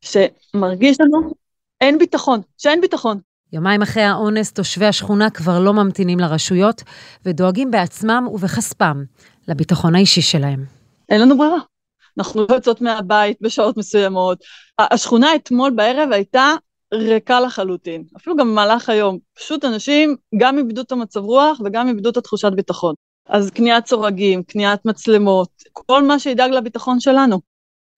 שמרגיש 0.00 1.00
לנו 1.00 1.34
אין 1.80 1.98
ביטחון, 1.98 2.40
שאין 2.58 2.80
ביטחון. 2.80 3.18
יומיים 3.52 3.82
אחרי 3.82 4.02
האונס, 4.02 4.52
תושבי 4.52 4.86
השכונה 4.86 5.30
כבר 5.30 5.60
לא 5.60 5.72
ממתינים 5.72 6.18
לרשויות, 6.18 6.82
ודואגים 7.24 7.70
בעצמם 7.70 8.28
ובכספם 8.32 9.04
לביטחון 9.48 9.94
האישי 9.94 10.22
שלהם. 10.22 10.64
אין 11.08 11.20
לנו 11.20 11.38
ברירה. 11.38 11.73
אנחנו 12.18 12.46
לא 12.48 12.54
יוצאות 12.54 12.80
מהבית 12.80 13.36
בשעות 13.40 13.76
מסוימות. 13.76 14.38
השכונה 14.78 15.34
אתמול 15.34 15.70
בערב 15.70 16.12
הייתה 16.12 16.52
ריקה 16.94 17.40
לחלוטין, 17.40 18.04
אפילו 18.16 18.36
גם 18.36 18.50
במהלך 18.50 18.88
היום. 18.88 19.18
פשוט 19.34 19.64
אנשים 19.64 20.16
גם 20.36 20.58
איבדו 20.58 20.80
את 20.80 20.92
המצב 20.92 21.20
רוח 21.20 21.60
וגם 21.64 21.88
איבדו 21.88 22.10
את 22.10 22.16
התחושת 22.16 22.52
ביטחון. 22.52 22.94
אז 23.28 23.50
קניית 23.50 23.86
סורגים, 23.86 24.42
קניית 24.42 24.80
מצלמות, 24.84 25.48
כל 25.72 26.02
מה 26.02 26.18
שידאג 26.18 26.50
לביטחון 26.50 27.00
שלנו. 27.00 27.40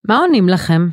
מה 0.07 0.17
עונים 0.17 0.49
לכם? 0.49 0.87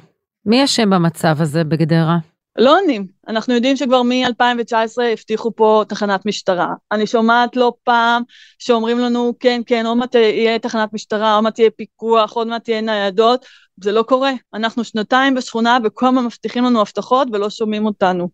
מי 0.46 0.64
אשם 0.64 0.90
במצב 0.90 1.36
הזה 1.40 1.64
בגדרה? 1.64 2.18
לא 2.56 2.80
עונים. 2.80 3.06
אנחנו 3.28 3.54
יודעים 3.54 3.76
שכבר 3.76 4.02
מ-2019 4.02 5.02
הבטיחו 5.12 5.52
פה 5.56 5.82
תחנת 5.88 6.26
משטרה. 6.26 6.68
אני 6.92 7.06
שומעת 7.06 7.56
לא 7.56 7.72
פעם 7.84 8.22
שאומרים 8.58 8.98
לנו, 8.98 9.32
כן, 9.40 9.62
כן, 9.66 9.86
עוד 9.86 9.96
מעט 9.96 10.14
יהיה 10.14 10.58
תחנת 10.58 10.92
משטרה, 10.92 11.34
עוד 11.34 11.44
מעט 11.44 11.58
יהיה 11.58 11.70
פיקוח, 11.70 12.32
עוד 12.32 12.46
מעט 12.46 12.64
תהיה 12.64 12.80
ניידות. 12.80 13.46
זה 13.82 13.92
לא 13.92 14.02
קורה. 14.02 14.32
אנחנו 14.54 14.84
שנתיים 14.84 15.34
בשכונה 15.34 15.78
וכל 15.84 16.06
הזמן 16.06 16.24
מבטיחים 16.24 16.64
לנו 16.64 16.80
הבטחות 16.80 17.28
ולא 17.32 17.50
שומעים 17.50 17.86
אותנו. 17.86 18.28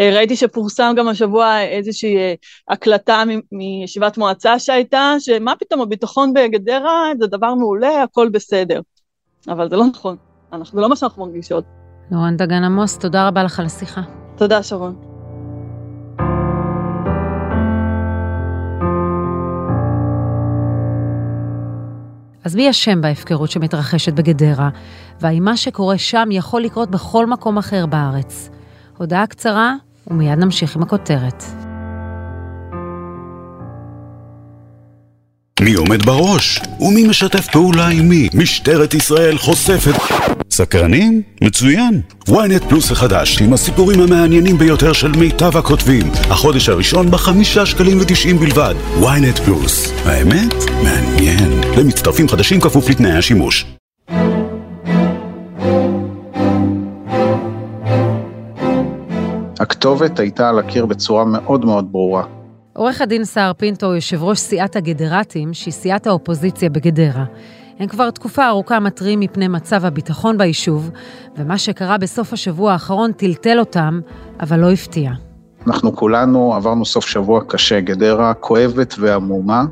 אה, 0.00 0.10
ראיתי 0.14 0.36
שפורסם 0.36 0.92
גם 0.96 1.08
השבוע 1.08 1.62
איזושהי 1.62 2.16
אה, 2.16 2.34
הקלטה 2.68 3.22
מישיבת 3.52 4.18
מועצה 4.18 4.58
שהייתה, 4.58 5.14
שמה 5.18 5.56
פתאום 5.56 5.80
הביטחון 5.80 6.32
בגדרה 6.34 7.12
זה 7.20 7.26
דבר 7.26 7.54
מעולה, 7.54 8.02
הכל 8.02 8.28
בסדר. 8.28 8.80
אבל 9.48 9.70
זה 9.70 9.76
לא 9.76 9.86
נכון, 9.86 10.16
אנחנו, 10.52 10.76
זה 10.76 10.82
לא 10.82 10.88
מה 10.88 10.96
שאנחנו 10.96 11.26
מרגישות. 11.26 11.81
נורן 12.12 12.36
דגן 12.36 12.64
עמוס, 12.64 12.98
תודה 12.98 13.28
רבה 13.28 13.42
לך 13.42 13.60
על 13.60 13.66
השיחה. 13.66 14.00
תודה, 14.36 14.62
שרון. 14.62 14.94
אז 22.44 22.54
מי 22.56 22.70
אשם 22.70 23.00
בהפקרות 23.00 23.50
שמתרחשת 23.50 24.12
בגדרה, 24.12 24.68
והאם 25.20 25.44
מה 25.44 25.56
שקורה 25.56 25.98
שם 25.98 26.28
יכול 26.30 26.62
לקרות 26.62 26.90
בכל 26.90 27.26
מקום 27.26 27.58
אחר 27.58 27.86
בארץ? 27.86 28.50
הודעה 28.96 29.26
קצרה, 29.26 29.74
ומיד 30.06 30.38
נמשיך 30.38 30.76
עם 30.76 30.82
הכותרת. 30.82 31.44
מי 35.60 35.74
עומד 35.74 36.02
בראש? 36.02 36.60
ומי 36.80 37.08
משתף 37.08 37.48
פעולה 37.52 37.88
עם 37.88 38.08
מי? 38.08 38.28
משטרת 38.34 38.94
ישראל 38.94 39.38
חושפת... 39.38 40.41
סקרנים? 40.52 41.22
מצוין. 41.42 42.00
ynet 42.28 42.68
פלוס 42.68 42.90
החדש, 42.90 43.42
עם 43.42 43.52
הסיפורים 43.52 44.00
המעניינים 44.00 44.58
ביותר 44.58 44.92
של 44.92 45.12
מיטב 45.18 45.56
הכותבים. 45.56 46.06
החודש 46.30 46.68
הראשון 46.68 47.10
בחמישה 47.10 47.66
שקלים 47.66 47.98
ותשעים 48.00 48.36
בלבד. 48.36 48.74
ynet 49.00 49.40
פלוס. 49.44 49.92
האמת? 50.04 50.54
מעניין. 50.82 51.60
למצטרפים 51.78 52.28
חדשים 52.28 52.60
כפוף 52.60 52.90
לתנאי 52.90 53.12
השימוש. 53.12 53.66
הכתובת 59.60 60.18
הייתה 60.18 60.48
על 60.48 60.58
הקיר 60.58 60.86
בצורה 60.86 61.24
מאוד 61.24 61.64
מאוד 61.64 61.92
ברורה. 61.92 62.24
עורך 62.72 63.00
הדין 63.00 63.24
סער 63.24 63.52
פינטו, 63.52 63.94
יושב 63.94 64.22
ראש 64.22 64.38
סיעת 64.38 64.76
הגדרטים, 64.76 65.54
שהיא 65.54 65.74
סיעת 65.74 66.06
האופוזיציה 66.06 66.70
בגדרה. 66.70 67.24
הם 67.78 67.86
כבר 67.86 68.10
תקופה 68.10 68.48
ארוכה 68.48 68.80
מתריעים 68.80 69.20
מפני 69.20 69.48
מצב 69.48 69.84
הביטחון 69.84 70.38
ביישוב, 70.38 70.90
ומה 71.36 71.58
שקרה 71.58 71.98
בסוף 71.98 72.32
השבוע 72.32 72.72
האחרון 72.72 73.12
טלטל 73.12 73.58
אותם, 73.58 74.00
אבל 74.40 74.60
לא 74.60 74.70
הפתיע. 74.70 75.12
אנחנו 75.66 75.96
כולנו 75.96 76.54
עברנו 76.54 76.84
סוף 76.84 77.06
שבוע 77.06 77.40
קשה, 77.46 77.80
גדרה 77.80 78.34
כואבת 78.34 78.94
ועמומה, 78.98 79.64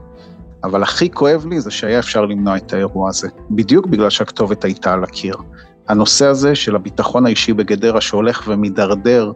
אבל 0.64 0.82
הכי 0.82 1.10
כואב 1.10 1.46
לי 1.46 1.60
זה 1.60 1.70
שהיה 1.70 1.98
אפשר 1.98 2.24
למנוע 2.24 2.56
את 2.56 2.72
האירוע 2.72 3.08
הזה, 3.08 3.28
בדיוק 3.50 3.86
בגלל 3.86 4.10
שהכתובת 4.10 4.64
הייתה 4.64 4.92
על 4.92 5.04
הקיר. 5.04 5.36
הנושא 5.88 6.26
הזה 6.26 6.54
של 6.54 6.76
הביטחון 6.76 7.26
האישי 7.26 7.52
בגדרה 7.52 8.00
שהולך 8.00 8.42
ומידרדר 8.46 9.32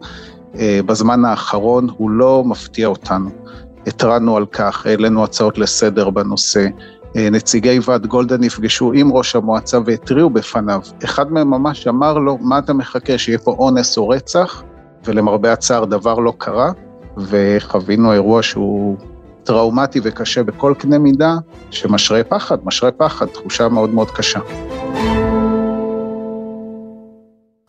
אה, 0.55 0.79
בזמן 0.85 1.25
האחרון, 1.25 1.87
הוא 1.97 2.09
לא 2.09 2.43
מפתיע 2.45 2.87
אותנו. 2.87 3.29
התרענו 3.87 4.37
על 4.37 4.45
כך, 4.45 4.85
העלינו 4.85 5.23
הצעות 5.23 5.57
לסדר 5.57 6.09
בנושא. 6.09 6.67
אה, 7.15 7.29
נציגי 7.29 7.79
ועד 7.85 8.05
גולדה 8.05 8.37
נפגשו 8.37 8.91
עם 8.93 9.13
ראש 9.13 9.35
המועצה 9.35 9.77
והתריעו 9.85 10.29
בפניו. 10.29 10.81
אחד 11.03 11.31
מהם 11.31 11.49
ממש 11.49 11.87
אמר 11.87 12.17
לו, 12.17 12.37
מה 12.41 12.59
אתה 12.59 12.73
מחכה, 12.73 13.17
שיהיה 13.17 13.37
פה 13.37 13.51
אונס 13.51 13.97
או 13.97 14.09
רצח? 14.09 14.63
ולמרבה 15.05 15.53
הצער 15.53 15.85
דבר 15.85 16.19
לא 16.19 16.33
קרה, 16.37 16.71
וחווינו 17.17 18.13
אירוע 18.13 18.43
שהוא 18.43 18.97
טראומטי 19.43 19.99
וקשה 20.03 20.43
בכל 20.43 20.73
קנה 20.77 20.99
מידה, 20.99 21.35
שמשרה 21.71 22.23
פחד, 22.23 22.57
משרה 22.63 22.91
פחד, 22.91 23.25
תחושה 23.25 23.69
מאוד 23.69 23.89
מאוד 23.89 24.11
קשה. 24.11 24.39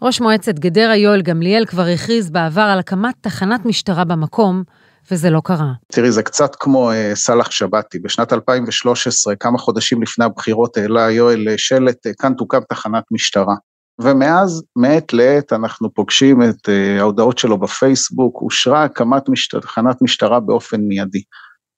ראש 0.03 0.21
מועצת 0.21 0.59
גדרה 0.59 0.97
יואל 0.97 1.23
גמליאל 1.23 1.65
כבר 1.65 1.83
הכריז 1.83 2.31
בעבר 2.31 2.61
על 2.61 2.79
הקמת 2.79 3.15
תחנת 3.21 3.67
משטרה 3.67 4.05
במקום, 4.05 4.62
וזה 5.10 5.30
לא 5.30 5.40
קרה. 5.44 5.72
תראי, 5.92 6.12
זה 6.12 6.22
קצת 6.22 6.56
כמו 6.60 6.90
אה, 6.90 7.12
סאלח 7.14 7.50
שבתי. 7.50 7.98
בשנת 7.98 8.32
2013, 8.32 9.36
כמה 9.36 9.58
חודשים 9.58 10.02
לפני 10.02 10.25
הבחירות, 10.25 10.76
העלה 10.76 11.10
יואל 11.10 11.44
שלט, 11.56 12.06
אה, 12.06 12.12
כאן 12.18 12.34
תוקם 12.34 12.60
תחנת 12.68 13.04
משטרה. 13.10 13.54
ומאז, 14.00 14.62
מעת 14.76 15.12
לעת, 15.12 15.52
אנחנו 15.52 15.94
פוגשים 15.94 16.42
את 16.42 16.68
uh, 16.68 17.00
ההודעות 17.00 17.38
שלו 17.38 17.58
בפייסבוק, 17.58 18.42
אושרה 18.42 18.84
הקמת 18.84 19.28
משט... 19.28 19.54
תחנת 19.54 20.02
משטרה 20.02 20.40
באופן 20.40 20.80
מיידי. 20.80 21.22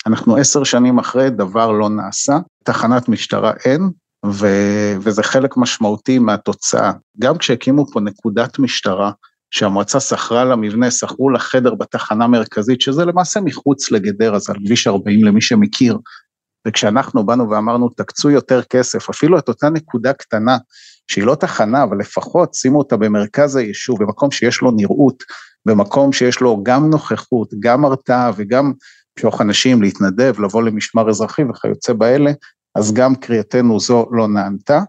אנחנו 0.07 0.37
עשר 0.37 0.65
שנים 0.65 0.99
אחרי, 0.99 1.31
דבר 1.31 1.73
לא 1.73 1.89
נעשה, 1.89 2.39
תחנת 2.65 3.09
משטרה 3.09 3.53
אין, 3.65 3.91
ו... 4.27 4.47
וזה 5.01 5.23
חלק 5.23 5.57
משמעותי 5.57 6.19
מהתוצאה. 6.19 6.93
גם 7.19 7.39
כשהקימו 7.39 7.87
פה 7.93 8.01
נקודת 8.01 8.59
משטרה, 8.59 9.11
שהמועצה 9.51 10.01
שכרה 10.01 10.45
למבנה, 10.45 10.91
שכרו 10.91 11.31
לחדר 11.31 11.75
בתחנה 11.75 12.27
מרכזית, 12.27 12.81
שזה 12.81 13.05
למעשה 13.05 13.41
מחוץ 13.41 13.91
לגדרה, 13.91 14.39
זה 14.39 14.53
על 14.53 14.59
כביש 14.67 14.87
40 14.87 15.25
למי 15.25 15.41
שמכיר. 15.41 15.99
וכשאנחנו 16.69 17.27
באנו 17.27 17.51
ואמרנו, 17.51 17.89
תקצו 17.89 18.31
יותר 18.31 18.63
כסף, 18.63 19.11
אפילו 19.11 19.39
את 19.39 19.49
אותה 19.49 19.71
נקודה 19.71 20.13
קטנה, 20.13 20.59
שהיא 21.11 21.25
לא 21.25 21.35
תחנה, 21.35 21.83
אבל 21.83 21.99
לפחות 21.99 22.55
שימו 22.55 22.79
אותה 22.79 22.97
במרכז 22.97 23.57
היישוב, 23.57 24.03
במקום 24.03 24.31
שיש 24.31 24.61
לו 24.61 24.71
נראות, 24.71 25.23
במקום 25.67 26.13
שיש 26.13 26.41
לו 26.41 26.63
גם 26.63 26.91
נוכחות, 26.91 27.55
גם 27.61 27.85
הרתעה 27.85 28.31
וגם 28.37 28.73
משוך 29.19 29.41
אנשים 29.41 29.83
להתנדב, 29.83 30.41
לבוא 30.41 30.63
למשמר 30.63 31.09
אזרחי 31.09 31.43
וכיוצא 31.43 31.93
באלה, 31.93 32.31
אז 32.75 32.93
גם 32.93 33.15
קריאתנו 33.15 33.81
זו 33.81 34.07
לא 34.11 34.29
נענתה. 34.29 34.81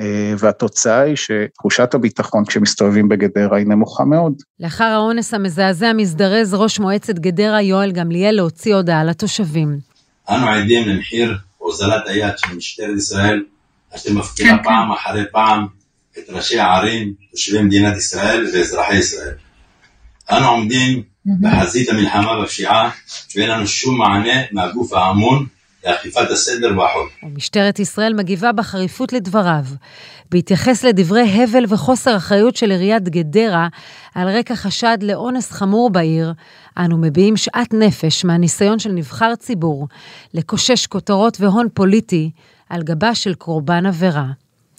אה, 0.00 0.34
והתוצאה 0.38 1.00
היא 1.00 1.16
שתחושת 1.16 1.94
הביטחון 1.94 2.44
כשמסתובבים 2.44 3.08
בגדרה 3.08 3.58
היא 3.58 3.66
נמוכה 3.66 4.04
מאוד. 4.04 4.32
לאחר 4.60 4.84
האונס 4.84 5.34
המזעזע 5.34 5.92
מזדרז 5.92 6.54
ראש 6.54 6.78
מועצת 6.78 7.18
גדרה 7.18 7.62
יואל 7.62 7.92
גמליאל 7.92 8.34
להוציא 8.34 8.74
הודעה 8.74 9.04
לתושבים. 9.04 9.78
אנו 10.30 10.48
עדים 10.48 10.88
למחיר 10.88 11.36
הוזלת 11.58 12.08
היד 12.08 12.32
של 12.36 12.56
משטרת 12.56 12.96
ישראל, 12.96 13.44
אשר 13.94 14.12
מפקירה 14.12 14.56
כן, 14.56 14.62
פעם 14.64 14.88
כן. 14.88 14.94
אחרי 14.94 15.24
פעם 15.32 15.66
את 16.18 16.30
ראשי 16.30 16.60
הערים, 16.60 17.14
תושבי 17.30 17.62
מדינת 17.62 17.96
ישראל 17.96 18.46
ואזרחי 18.54 18.96
ישראל. 18.96 19.34
אנו 20.30 20.48
עומדים 20.48 21.02
בחזית 21.40 21.88
המלחמה 21.88 22.42
בפשיעה 22.42 22.90
ואין 23.36 23.50
לנו 23.50 23.66
שום 23.66 23.98
מענה 23.98 24.42
מהגוף 24.52 24.92
האמון 24.92 25.46
לאכיפת 25.86 26.30
הסדר 26.30 26.78
והחוק. 26.78 27.10
ומשטרת 27.22 27.78
ישראל 27.78 28.14
מגיבה 28.14 28.52
בחריפות 28.52 29.12
לדבריו. 29.12 29.64
בהתייחס 30.30 30.84
לדברי 30.84 31.42
הבל 31.42 31.64
וחוסר 31.68 32.16
אחריות 32.16 32.56
של 32.56 32.70
עיריית 32.70 33.08
גדרה 33.08 33.68
על 34.14 34.28
רקע 34.28 34.54
חשד 34.54 34.98
לאונס 35.02 35.50
חמור 35.50 35.90
בעיר, 35.90 36.32
אנו 36.78 36.98
מביעים 36.98 37.36
שאט 37.36 37.74
נפש 37.74 38.24
מהניסיון 38.24 38.78
של 38.78 38.92
נבחר 38.92 39.34
ציבור 39.34 39.88
לקושש 40.34 40.86
כותרות 40.86 41.40
והון 41.40 41.68
פוליטי 41.74 42.30
על 42.70 42.82
גבה 42.82 43.14
של 43.14 43.34
קורבן 43.34 43.86
עבירה. 43.86 44.26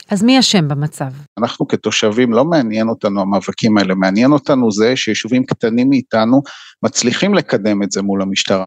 אז 0.09 0.23
מי 0.23 0.39
אשם 0.39 0.67
במצב? 0.67 1.11
אנחנו 1.39 1.67
כתושבים, 1.67 2.33
לא 2.33 2.45
מעניין 2.45 2.89
אותנו 2.89 3.21
המאבקים 3.21 3.77
האלה, 3.77 3.95
מעניין 3.95 4.31
אותנו 4.31 4.71
זה 4.71 4.95
שיישובים 4.95 5.45
קטנים 5.45 5.89
מאיתנו 5.89 6.41
מצליחים 6.83 7.33
לקדם 7.33 7.83
את 7.83 7.91
זה 7.91 8.01
מול 8.01 8.21
המשטרה. 8.21 8.63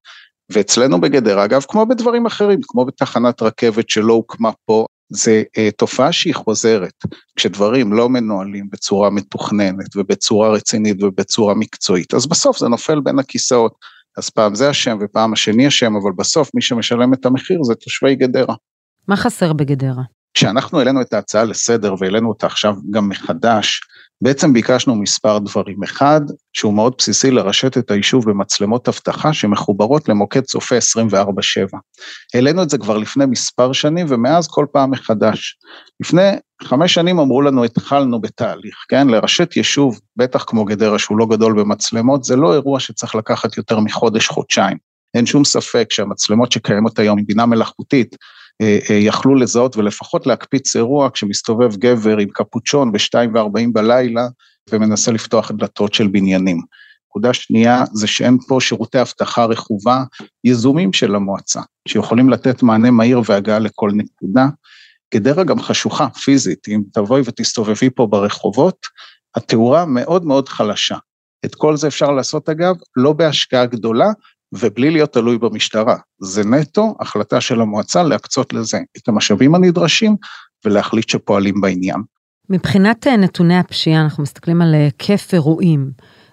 ואצלנו 0.52 1.00
בגדרה, 1.00 1.44
אגב, 1.44 1.64
כמו 1.68 1.86
בדברים 1.86 2.26
אחרים, 2.26 2.60
כמו 2.68 2.84
בתחנת 2.84 3.42
רכבת 3.42 3.90
שלא 3.90 4.12
הוקמה 4.12 4.50
פה, 4.64 4.86
זה 5.10 5.42
uh, 5.46 5.76
תופעה 5.76 6.12
שהיא 6.12 6.34
חוזרת. 6.34 7.04
כשדברים 7.36 7.92
לא 7.92 8.08
מנוהלים 8.08 8.68
בצורה 8.72 9.10
מתוכננת 9.10 9.96
ובצורה 9.96 10.50
רצינית 10.50 11.02
ובצורה 11.02 11.54
מקצועית, 11.54 12.14
אז 12.14 12.26
בסוף 12.26 12.58
זה 12.58 12.68
נופל 12.68 13.00
בין 13.00 13.18
הכיסאות. 13.18 13.72
אז 14.18 14.30
פעם 14.30 14.54
זה 14.54 14.70
אשם 14.70 14.98
ופעם 15.00 15.32
השני 15.32 15.68
אשם, 15.68 15.92
אבל 15.96 16.10
בסוף 16.16 16.50
מי 16.54 16.62
שמשלם 16.62 17.14
את 17.14 17.26
המחיר 17.26 17.62
זה 17.62 17.74
תושבי 17.74 18.14
גדרה. 18.14 18.54
מה 19.08 19.16
חסר 19.16 19.52
בגדרה? 19.52 20.02
כשאנחנו 20.34 20.78
העלינו 20.78 21.00
את 21.00 21.12
ההצעה 21.12 21.44
לסדר 21.44 21.94
והעלינו 21.98 22.28
אותה 22.28 22.46
עכשיו 22.46 22.74
גם 22.90 23.08
מחדש, 23.08 23.80
בעצם 24.22 24.52
ביקשנו 24.52 24.94
מספר 24.94 25.38
דברים. 25.38 25.82
אחד, 25.82 26.20
שהוא 26.52 26.75
מאוד 26.75 26.94
בסיסי 26.98 27.30
לרשת 27.30 27.78
את 27.78 27.90
היישוב 27.90 28.30
במצלמות 28.30 28.88
אבטחה 28.88 29.32
שמחוברות 29.32 30.08
למוקד 30.08 30.40
צופה 30.40 30.76
24/7. 30.76 31.78
העלינו 32.34 32.62
את 32.62 32.70
זה 32.70 32.78
כבר 32.78 32.98
לפני 32.98 33.26
מספר 33.26 33.72
שנים 33.72 34.06
ומאז 34.08 34.48
כל 34.48 34.66
פעם 34.72 34.90
מחדש. 34.90 35.56
לפני 36.00 36.31
חמש 36.62 36.94
שנים 36.94 37.18
אמרו 37.18 37.42
לנו 37.42 37.64
התחלנו 37.64 38.20
בתהליך, 38.20 38.74
כן? 38.88 39.09
לרשת 39.09 39.57
יישוב, 39.57 40.00
בטח 40.16 40.44
כמו 40.46 40.64
גדרה 40.64 40.98
שהוא 40.98 41.18
לא 41.18 41.26
גדול 41.26 41.61
במצלמות, 41.61 42.24
זה 42.24 42.37
לא 42.37 42.54
אירוע 42.54 42.81
שצריך 42.81 43.14
לקחת 43.14 43.57
יותר 43.57 43.81
מחודש-חודשיים. 43.81 44.76
אין 45.14 45.26
שום 45.26 45.44
ספק 45.44 45.87
שהמצלמות 45.90 46.52
שקיימות 46.52 46.98
היום 46.98 47.18
עם 47.18 47.26
בינה 47.26 47.46
מלאכותית, 47.46 48.16
יכלו 48.90 49.35
לזהות 49.35 49.77
ולפחות 49.77 50.27
להקפיץ 50.27 50.77
אירוע 50.77 51.11
כשמסתובב 51.11 51.77
גבר 51.77 52.18
עם 52.18 52.29
קפוצ'ון 52.29 52.92
ב-2.40 52.92 53.73
בלילה 53.73 54.27
ומנסה 54.71 55.12
לפתוח 55.12 55.51
דלתות 55.51 55.94
של 55.94 56.07
בניינים. 56.07 56.61
נקודה 57.11 57.33
שנייה 57.33 57.85
זה 57.92 58.07
שאין 58.07 58.38
פה 58.49 58.59
שירותי 58.61 59.01
אבטחה 59.01 59.44
רכובה 59.44 60.03
יזומים 60.44 60.92
של 60.92 61.14
המועצה, 61.14 61.61
שיכולים 61.88 62.31
לתת 62.31 62.62
מענה 62.62 62.90
מהיר 62.90 63.23
והגעה 63.27 63.59
לכל 63.59 63.90
נקודה. 63.94 64.47
גדרה 65.14 65.44
גם 65.44 65.61
חשוכה 65.61 66.09
פיזית, 66.11 66.68
אם 66.68 66.83
תבואי 66.92 67.23
ותסתובבי 67.25 67.90
פה 67.90 68.07
ברחובות, 68.07 68.77
התאורה 69.35 69.87
מאוד 69.87 70.25
מאוד 70.25 70.49
חלשה. 70.49 70.97
את 71.44 71.55
כל 71.55 71.77
זה 71.77 71.87
אפשר 71.87 72.11
לעשות 72.11 72.49
אגב, 72.49 72.75
לא 72.97 73.12
בהשקעה 73.12 73.66
גדולה, 73.66 74.09
ובלי 74.52 74.90
להיות 74.90 75.12
תלוי 75.12 75.38
במשטרה. 75.38 75.96
זה 76.20 76.44
נטו 76.44 76.94
החלטה 77.00 77.40
של 77.40 77.61
המועצה 77.61 78.02
להקצות 78.02 78.52
לזה 78.52 78.78
את 78.96 79.08
המשאבים 79.08 79.54
הנדרשים 79.54 80.16
ולהחליט 80.64 81.08
שפועלים 81.08 81.61
בעניין. 81.61 82.02
מבחינת 82.50 83.06
אה, 83.06 83.16
נתוני 83.16 83.58
הפשיעה, 83.58 84.02
אנחנו 84.02 84.22
מסתכלים 84.22 84.62
על 84.62 84.74
היקף 84.74 85.34
אירועים. 85.34 85.90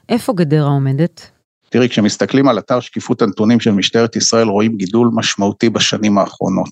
איפה 0.10 0.34
גדרה 0.34 0.69
עומדת? 0.69 1.32
תראי, 1.69 1.89
כשמסתכלים 1.89 2.47
על 2.47 2.60
אתר 2.60 2.80
שקיפות 2.80 3.21
הנתונים 3.21 3.60
של 3.60 3.71
משטרת 3.71 4.15
ישראל, 4.15 4.47
רואים 4.47 4.78
גידול 4.78 5.10
משמעותי 5.13 5.69
בשנים 5.69 6.17
האחרונות. 6.17 6.69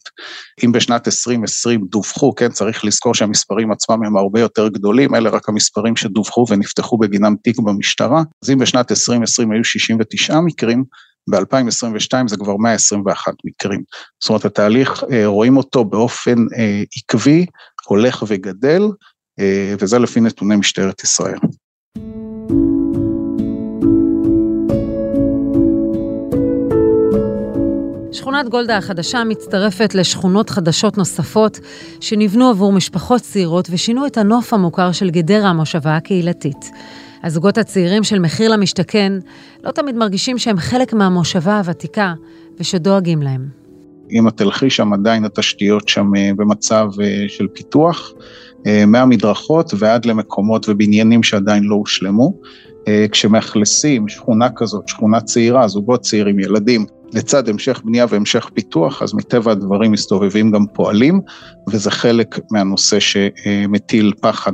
אם 0.65 0.71
בשנת 0.71 1.08
2020 1.08 1.86
דווחו, 1.89 2.36
כן, 2.36 2.49
צריך 2.49 2.86
לזכור 2.86 3.13
שהמספרים 3.13 3.71
עצמם 3.71 4.06
הם 4.06 4.17
הרבה 4.17 4.39
יותר 4.39 4.67
גדולים, 4.67 5.15
אלה 5.15 5.29
רק 5.29 5.49
המספרים 5.49 5.95
שדווחו 5.95 6.45
ונפתחו 6.49 6.97
בגינם 6.97 7.36
תיק 7.43 7.60
במשטרה, 7.60 8.23
אז 8.43 8.49
אם 8.49 8.58
בשנת 8.58 8.91
2020 8.91 9.51
היו 9.51 9.63
69 9.63 10.39
מקרים, 10.39 10.84
ב-2022 11.29 12.27
זה 12.27 12.38
כבר 12.38 12.57
121 12.57 13.33
מקרים. 13.45 13.81
זאת 14.23 14.29
אומרת, 14.29 14.45
התהליך, 14.45 15.03
אה, 15.12 15.25
רואים 15.25 15.57
אותו 15.57 15.86
באופן 15.86 16.36
אה, 16.57 16.83
עקבי, 16.97 17.45
הולך 17.86 18.23
וגדל, 18.27 18.81
אה, 19.39 19.75
וזה 19.79 19.99
לפי 19.99 20.21
נתוני 20.21 20.55
משטרת 20.55 21.03
ישראל. 21.03 21.38
שכונת 28.12 28.49
גולדה 28.49 28.77
החדשה 28.77 29.23
מצטרפת 29.23 29.95
לשכונות 29.95 30.49
חדשות 30.49 30.97
נוספות 30.97 31.59
שנבנו 32.01 32.49
עבור 32.49 32.71
משפחות 32.73 33.21
צעירות 33.21 33.67
ושינו 33.71 34.07
את 34.07 34.17
הנוף 34.17 34.53
המוכר 34.53 34.91
של 34.91 35.09
גדרה 35.09 35.49
המושבה 35.49 35.95
הקהילתית. 35.95 36.71
הזוגות 37.23 37.57
הצעירים 37.57 38.03
של 38.03 38.19
מחיר 38.19 38.51
למשתכן 38.51 39.13
לא 39.63 39.71
תמיד 39.71 39.95
מרגישים 39.95 40.38
שהם 40.38 40.57
חלק 40.57 40.93
מהמושבה 40.93 41.57
הוותיקה 41.57 42.13
ושדואגים 42.59 43.21
להם. 43.21 43.63
אם 44.12 44.27
את 44.27 44.38
תלכי 44.38 44.69
שם 44.69 44.93
עדיין 44.93 45.25
התשתיות 45.25 45.88
שם 45.88 46.15
אה, 46.17 46.31
במצב 46.36 46.88
אה, 47.01 47.25
של 47.27 47.47
פיתוח, 47.47 48.13
אה, 48.67 48.86
מהמדרכות 48.86 49.73
ועד 49.77 50.05
למקומות 50.05 50.69
ובניינים 50.69 51.23
שעדיין 51.23 51.63
לא 51.63 51.75
הושלמו. 51.75 52.33
כשמאכלסים 53.12 54.07
שכונה 54.07 54.49
כזאת, 54.55 54.88
שכונה 54.88 55.21
צעירה, 55.21 55.67
זוגות 55.67 56.01
צעירים, 56.01 56.39
ילדים, 56.39 56.86
לצד 57.13 57.49
המשך 57.49 57.81
בנייה 57.86 58.05
והמשך 58.09 58.49
פיתוח, 58.53 59.01
אז 59.01 59.13
מטבע 59.13 59.51
הדברים 59.51 59.91
מסתובבים 59.91 60.51
גם 60.51 60.65
פועלים, 60.73 61.21
וזה 61.69 61.91
חלק 61.91 62.39
מהנושא 62.51 62.99
שמטיל 62.99 64.13
פחד 64.21 64.53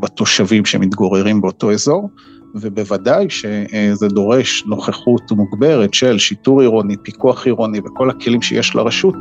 בתושבים 0.00 0.64
שמתגוררים 0.64 1.40
באותו 1.40 1.72
אזור, 1.72 2.10
ובוודאי 2.54 3.30
שזה 3.30 4.08
דורש 4.08 4.64
נוכחות 4.66 5.32
מוגברת 5.32 5.94
של 5.94 6.18
שיטור 6.18 6.60
עירוני, 6.60 6.96
פיקוח 7.02 7.46
עירוני 7.46 7.78
וכל 7.78 8.10
הכלים 8.10 8.42
שיש 8.42 8.74
לרשות 8.74 9.14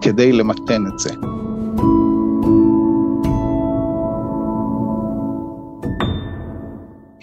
כדי 0.00 0.32
למתן 0.32 0.86
את 0.86 0.98
זה. 0.98 1.10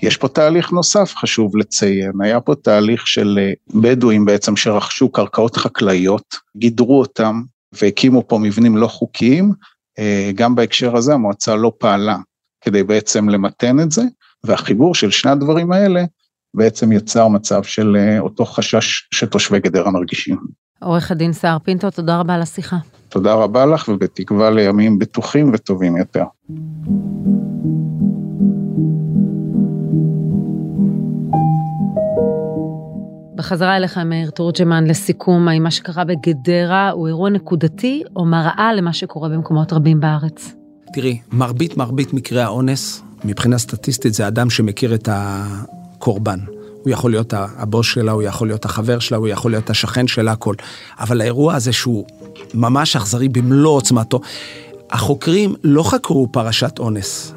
יש 0.04 0.18
פה 0.18 0.28
תהליך 0.28 0.72
נוסף 0.72 1.14
חשוב 1.16 1.58
לציין, 1.58 2.12
היה 2.22 2.42
פה 2.42 2.56
תהליך 2.56 3.08
של 3.08 3.40
אה, 3.42 3.52
בדואים 3.82 4.26
בעצם 4.26 4.56
שרכשו 4.56 5.10
קרקעות 5.10 5.56
חקלאיות, 5.56 6.36
גידרו 6.58 7.00
אותם 7.00 7.42
והקימו 7.82 8.28
פה 8.28 8.38
מבנים 8.38 8.78
לא 8.78 8.88
חוקיים, 8.88 9.52
אה, 10.00 10.32
גם 10.36 10.56
בהקשר 10.56 10.98
הזה 10.98 11.14
המועצה 11.14 11.56
לא 11.56 11.72
פעלה 11.78 12.18
כדי 12.68 12.84
בעצם 12.84 13.30
למתן 13.30 13.80
את 13.80 13.92
זה, 13.92 14.02
והחיבור 14.44 14.96
של 14.96 15.12
שני 15.12 15.32
הדברים 15.32 15.72
האלה 15.72 16.04
בעצם 16.54 16.92
יצר 16.92 17.28
מצב 17.28 17.64
של 17.64 17.96
אה, 18.00 18.20
אותו 18.20 18.46
חשש 18.46 19.08
שתושבי 19.12 19.60
גדרה 19.60 19.92
מרגישים. 19.92 20.38
עורך 20.82 21.12
הדין 21.12 21.34
סער 21.34 21.60
פינטו, 21.60 21.92
תודה 21.92 22.20
רבה 22.20 22.36
על 22.36 22.42
השיחה. 22.42 22.78
תודה 23.10 23.34
רבה 23.34 23.66
לך, 23.66 23.88
ובתקווה 23.88 24.50
לימים 24.50 25.00
בטוחים 25.00 25.52
וטובים 25.54 25.98
יותר. 25.98 26.24
בחזרה 33.36 33.78
אליך, 33.78 33.98
מאיר 33.98 34.30
תורג'מן, 34.30 34.88
לסיכום, 34.88 35.48
האם 35.48 35.64
מה 35.64 35.72
שקרה 35.72 36.04
בגדרה 36.04 36.90
הוא 36.90 37.08
אירוע 37.08 37.30
נקודתי 37.30 38.04
או 38.16 38.26
מראה 38.26 38.74
למה 38.74 38.94
שקורה 38.94 39.30
במקומות 39.30 39.74
רבים 39.74 40.00
בארץ? 40.00 40.57
תראי, 40.94 41.20
מרבית 41.32 41.78
מרבית 41.78 42.14
מקרי 42.14 42.42
האונס, 42.42 43.02
מבחינה 43.26 43.58
סטטיסטית 43.58 44.14
זה 44.14 44.28
אדם 44.28 44.50
שמכיר 44.50 44.96
את 44.96 45.10
הקורבן. 45.12 46.40
הוא 46.84 46.92
יכול 46.92 47.12
להיות 47.12 47.34
הבוס 47.38 47.86
שלה, 47.86 48.12
הוא 48.12 48.24
יכול 48.24 48.48
להיות 48.48 48.66
החבר 48.66 49.00
שלה, 49.00 49.18
הוא 49.18 49.28
יכול 49.28 49.52
להיות 49.52 49.70
השכן 49.70 50.08
שלה, 50.08 50.32
הכל. 50.32 50.56
אבל 51.00 51.22
האירוע 51.22 51.56
הזה 51.56 51.74
שהוא 51.74 52.06
ממש 52.54 52.96
אכזרי 52.96 53.30
במלוא 53.30 53.72
עוצמתו, 53.72 54.20
החוקרים 54.92 55.56
לא 55.64 55.84
חקרו 55.84 56.32
פרשת 56.32 56.80
אונס, 56.80 57.34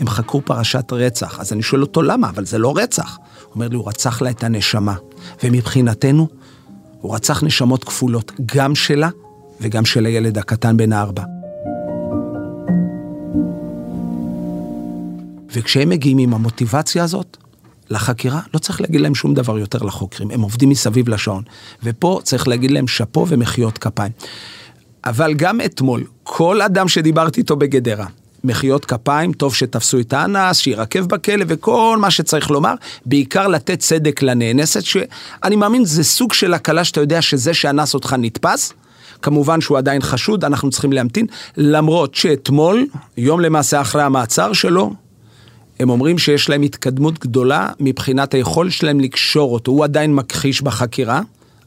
הם 0.00 0.08
חקרו 0.08 0.42
פרשת 0.44 0.92
רצח. 0.92 1.40
אז 1.40 1.52
אני 1.52 1.62
שואל 1.62 1.82
אותו 1.82 2.02
למה, 2.02 2.28
אבל 2.28 2.44
זה 2.44 2.58
לא 2.58 2.76
רצח. 2.76 3.18
הוא 3.44 3.54
אומר 3.54 3.68
לי, 3.68 3.76
הוא 3.76 3.88
רצח 3.88 4.22
לה 4.22 4.30
את 4.30 4.44
הנשמה. 4.44 4.94
ומבחינתנו, 5.44 6.28
הוא 7.00 7.14
רצח 7.14 7.42
נשמות 7.42 7.84
כפולות, 7.84 8.32
גם 8.46 8.74
שלה 8.74 9.08
וגם 9.60 9.84
של 9.84 10.06
הילד 10.06 10.38
הקטן 10.38 10.76
בן 10.76 10.92
הארבע. 10.92 11.37
וכשהם 15.52 15.88
מגיעים 15.88 16.18
עם 16.18 16.34
המוטיבציה 16.34 17.04
הזאת 17.04 17.36
לחקירה, 17.90 18.40
לא 18.54 18.58
צריך 18.58 18.80
להגיד 18.80 19.00
להם 19.00 19.14
שום 19.14 19.34
דבר 19.34 19.58
יותר 19.58 19.78
לחוקרים, 19.82 20.30
הם 20.30 20.40
עובדים 20.40 20.68
מסביב 20.68 21.08
לשעון. 21.08 21.42
ופה 21.82 22.20
צריך 22.22 22.48
להגיד 22.48 22.70
להם 22.70 22.88
שאפו 22.88 23.26
ומחיאות 23.28 23.78
כפיים. 23.78 24.12
אבל 25.04 25.34
גם 25.34 25.60
אתמול, 25.60 26.04
כל 26.22 26.62
אדם 26.62 26.88
שדיברתי 26.88 27.40
איתו 27.40 27.56
בגדרה, 27.56 28.06
מחיאות 28.44 28.84
כפיים, 28.84 29.32
טוב 29.32 29.54
שתפסו 29.54 30.00
את 30.00 30.12
האנס, 30.12 30.56
שירקב 30.56 31.00
בכלא 31.00 31.44
וכל 31.48 31.98
מה 32.00 32.10
שצריך 32.10 32.50
לומר, 32.50 32.74
בעיקר 33.06 33.48
לתת 33.48 33.78
צדק 33.78 34.22
לנאנסת, 34.22 34.82
שאני 34.84 35.56
מאמין 35.56 35.84
זה 35.84 36.04
סוג 36.04 36.32
של 36.32 36.54
הקלה 36.54 36.84
שאתה 36.84 37.00
יודע 37.00 37.22
שזה 37.22 37.54
שאנס 37.54 37.94
אותך 37.94 38.16
נתפס. 38.18 38.72
כמובן 39.22 39.60
שהוא 39.60 39.78
עדיין 39.78 40.02
חשוד, 40.02 40.44
אנחנו 40.44 40.70
צריכים 40.70 40.92
להמתין, 40.92 41.26
למרות 41.56 42.14
שאתמול, 42.14 42.86
יום 43.16 43.40
למעשה 43.40 43.80
אחרי 43.80 44.02
המעצר 44.02 44.52
שלו, 44.52 44.92
הם 45.80 45.90
אומרים 45.90 46.18
שיש 46.18 46.48
להם 46.48 46.62
התקדמות 46.62 47.18
גדולה 47.18 47.68
מבחינת 47.80 48.34
היכולת 48.34 48.72
שלהם 48.72 49.00
לקשור 49.00 49.52
אותו, 49.52 49.72
הוא 49.72 49.84
עדיין 49.84 50.14
מכחיש 50.14 50.62
בחקירה. 50.62 51.20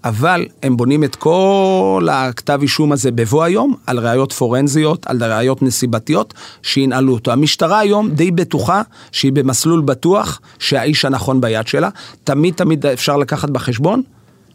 אבל 0.03 0.45
הם 0.63 0.77
בונים 0.77 1.03
את 1.03 1.15
כל 1.15 2.07
הכתב 2.11 2.59
אישום 2.61 2.91
הזה 2.91 3.11
בבוא 3.11 3.43
היום 3.43 3.75
על 3.87 3.99
ראיות 3.99 4.31
פורנזיות, 4.33 5.07
על 5.07 5.23
ראיות 5.23 5.61
נסיבתיות, 5.61 6.33
שינעלו 6.63 7.13
אותו. 7.13 7.31
המשטרה 7.31 7.79
היום 7.79 8.09
די 8.09 8.31
בטוחה 8.31 8.81
שהיא 9.11 9.31
במסלול 9.31 9.81
בטוח 9.81 10.41
שהאיש 10.59 11.05
הנכון 11.05 11.41
ביד 11.41 11.67
שלה. 11.67 11.89
תמיד 12.23 12.53
תמיד 12.53 12.85
אפשר 12.85 13.17
לקחת 13.17 13.49
בחשבון 13.49 14.01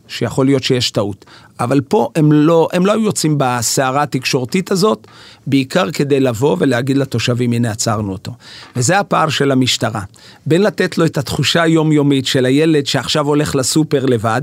שיכול 0.09 0.47
להיות 0.47 0.62
שיש 0.62 0.90
טעות. 0.90 1.25
אבל 1.61 1.81
פה 1.81 2.09
הם 2.16 2.33
לא, 2.33 2.69
הם 2.73 2.87
לא 2.87 2.92
היו 2.92 3.01
יוצאים 3.01 3.35
בסערה 3.38 4.03
התקשורתית 4.03 4.71
הזאת, 4.71 5.07
בעיקר 5.47 5.90
כדי 5.90 6.21
לבוא 6.21 6.57
ולהגיד 6.61 6.97
לתושבים, 6.97 7.53
הנה 7.53 7.71
עצרנו 7.71 8.12
אותו. 8.12 8.33
וזה 8.77 8.99
הפער 8.99 9.29
של 9.29 9.51
המשטרה. 9.51 10.01
בין 10.47 10.62
לתת 10.62 10.99
לו 10.99 11.05
את 11.05 11.19
התחושה 11.19 11.62
היומיומית 11.62 12.27
של 12.27 12.45
הילד 12.45 12.87
שעכשיו 12.87 13.27
הולך 13.27 13.55
לסופר 13.55 14.07
לבד, 14.07 14.42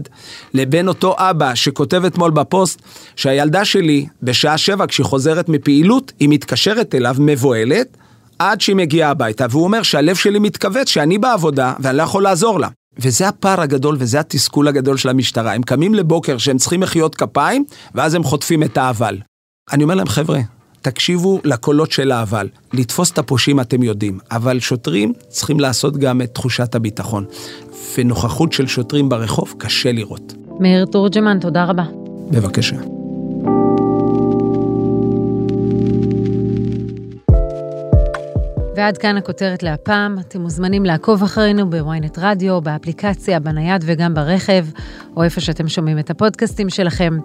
לבין 0.53 0.87
אותו 0.87 1.15
אבא 1.17 1.55
שכותב 1.55 2.05
אתמול 2.05 2.31
בפוסט 2.31 2.81
שהילדה 3.15 3.65
שלי, 3.65 4.05
בשעה 4.23 4.57
שבע 4.57 4.87
כשהיא 4.87 5.05
חוזרת 5.05 5.49
מפעילות, 5.49 6.11
היא 6.19 6.29
מתקשרת 6.29 6.95
אליו 6.95 7.15
מבוהלת, 7.19 7.97
עד 8.39 8.61
שהיא 8.61 8.75
מגיעה 8.75 9.09
הביתה, 9.09 9.45
והוא 9.49 9.63
אומר 9.63 9.83
שהלב 9.83 10.15
שלי 10.15 10.39
מתכווץ, 10.39 10.89
שאני 10.89 11.17
בעבודה 11.17 11.73
ואני 11.79 11.97
לא 11.97 12.03
יכול 12.03 12.23
לעזור 12.23 12.59
לה. 12.59 12.67
וזה 12.97 13.27
הפער 13.27 13.61
הגדול 13.61 13.95
וזה 13.99 14.19
התסכול 14.19 14.67
הגדול 14.67 14.97
של 14.97 15.09
המשטרה. 15.09 15.53
הם 15.53 15.61
קמים 15.61 15.95
לבוקר 15.95 16.37
שהם 16.37 16.57
צריכים 16.57 16.79
מחיאות 16.79 17.15
כפיים, 17.15 17.65
ואז 17.95 18.13
הם 18.13 18.23
חוטפים 18.23 18.63
את 18.63 18.77
האבל. 18.77 19.17
אני 19.71 19.83
אומר 19.83 19.95
להם, 19.95 20.07
חבר'ה, 20.07 20.39
תקשיבו 20.81 21.41
לקולות 21.43 21.91
של 21.91 22.11
האבל. 22.11 22.47
לתפוס 22.73 23.11
את 23.11 23.17
הפושעים 23.17 23.59
אתם 23.59 23.83
יודעים, 23.83 24.19
אבל 24.31 24.59
שוטרים 24.59 25.13
צריכים 25.27 25.59
לעשות 25.59 25.97
גם 25.97 26.21
את 26.21 26.33
תחושת 26.33 26.75
הביטחון. 26.75 27.25
ונוכחות 27.97 28.53
של 28.53 28.67
שוטרים 28.67 29.09
ברחוב 29.09 29.53
קשה 29.57 29.91
לראות. 29.91 30.33
מאיר 30.59 30.85
תורג'מן, 30.85 31.39
תודה 31.39 31.65
רבה. 31.65 31.83
בבקשה. 32.31 33.02
ועד 38.75 38.97
כאן 38.97 39.17
הכותרת 39.17 39.63
להפעם. 39.63 40.19
אתם 40.19 40.41
מוזמנים 40.41 40.85
לעקוב 40.85 41.23
אחרינו 41.23 41.69
בוויינט 41.69 42.17
רדיו, 42.21 42.61
באפליקציה, 42.61 43.39
בנייד 43.39 43.83
וגם 43.85 44.13
ברכב, 44.13 44.65
או 45.17 45.23
איפה 45.23 45.41
שאתם 45.41 45.67
שומעים 45.67 45.99
את 45.99 46.09
הפודקאסטים 46.09 46.69
שלכם. 46.69 47.17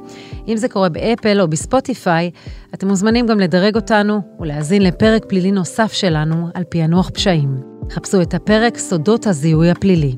אם 0.49 0.57
זה 0.57 0.69
קורה 0.69 0.89
באפל 0.89 1.41
או 1.41 1.49
בספוטיפיי, 1.49 2.31
אתם 2.75 2.89
מוזמנים 2.89 3.27
גם 3.27 3.41
לדרג 3.41 3.77
אותנו 3.77 4.21
ולהאזין 4.41 4.83
לפרק 4.83 5.25
פלילי 5.25 5.51
נוסף 5.51 5.93
שלנו 5.93 6.49
על 6.55 6.63
פענוח 6.69 7.11
פשעים. 7.11 7.57
חפשו 7.91 8.23
את 8.23 8.35
הפרק 8.35 8.79
סודות 8.79 9.27
הזיהוי 9.27 9.71
הפלילי. 9.71 10.17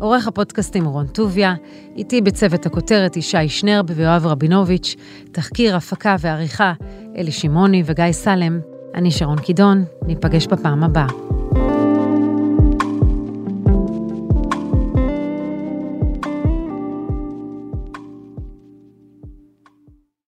עורך 0.00 0.28
הפודקאסטים 0.28 0.84
רון 0.84 1.06
טוביה, 1.06 1.54
איתי 1.96 2.20
בצוות 2.20 2.66
הכותרת 2.66 3.16
ישי 3.16 3.48
שנרב 3.48 3.86
ויואב 3.88 4.26
רבינוביץ', 4.26 4.96
תחקיר, 5.32 5.76
הפקה 5.76 6.16
ועריכה 6.20 6.72
אלי 7.16 7.32
שמעוני 7.32 7.82
וגיא 7.86 8.12
סלם. 8.12 8.71
אני 8.94 9.10
שרון 9.10 9.38
קידון, 9.38 9.84
ניפגש 10.06 10.46
בפעם 10.46 10.84
הבאה. 10.84 11.31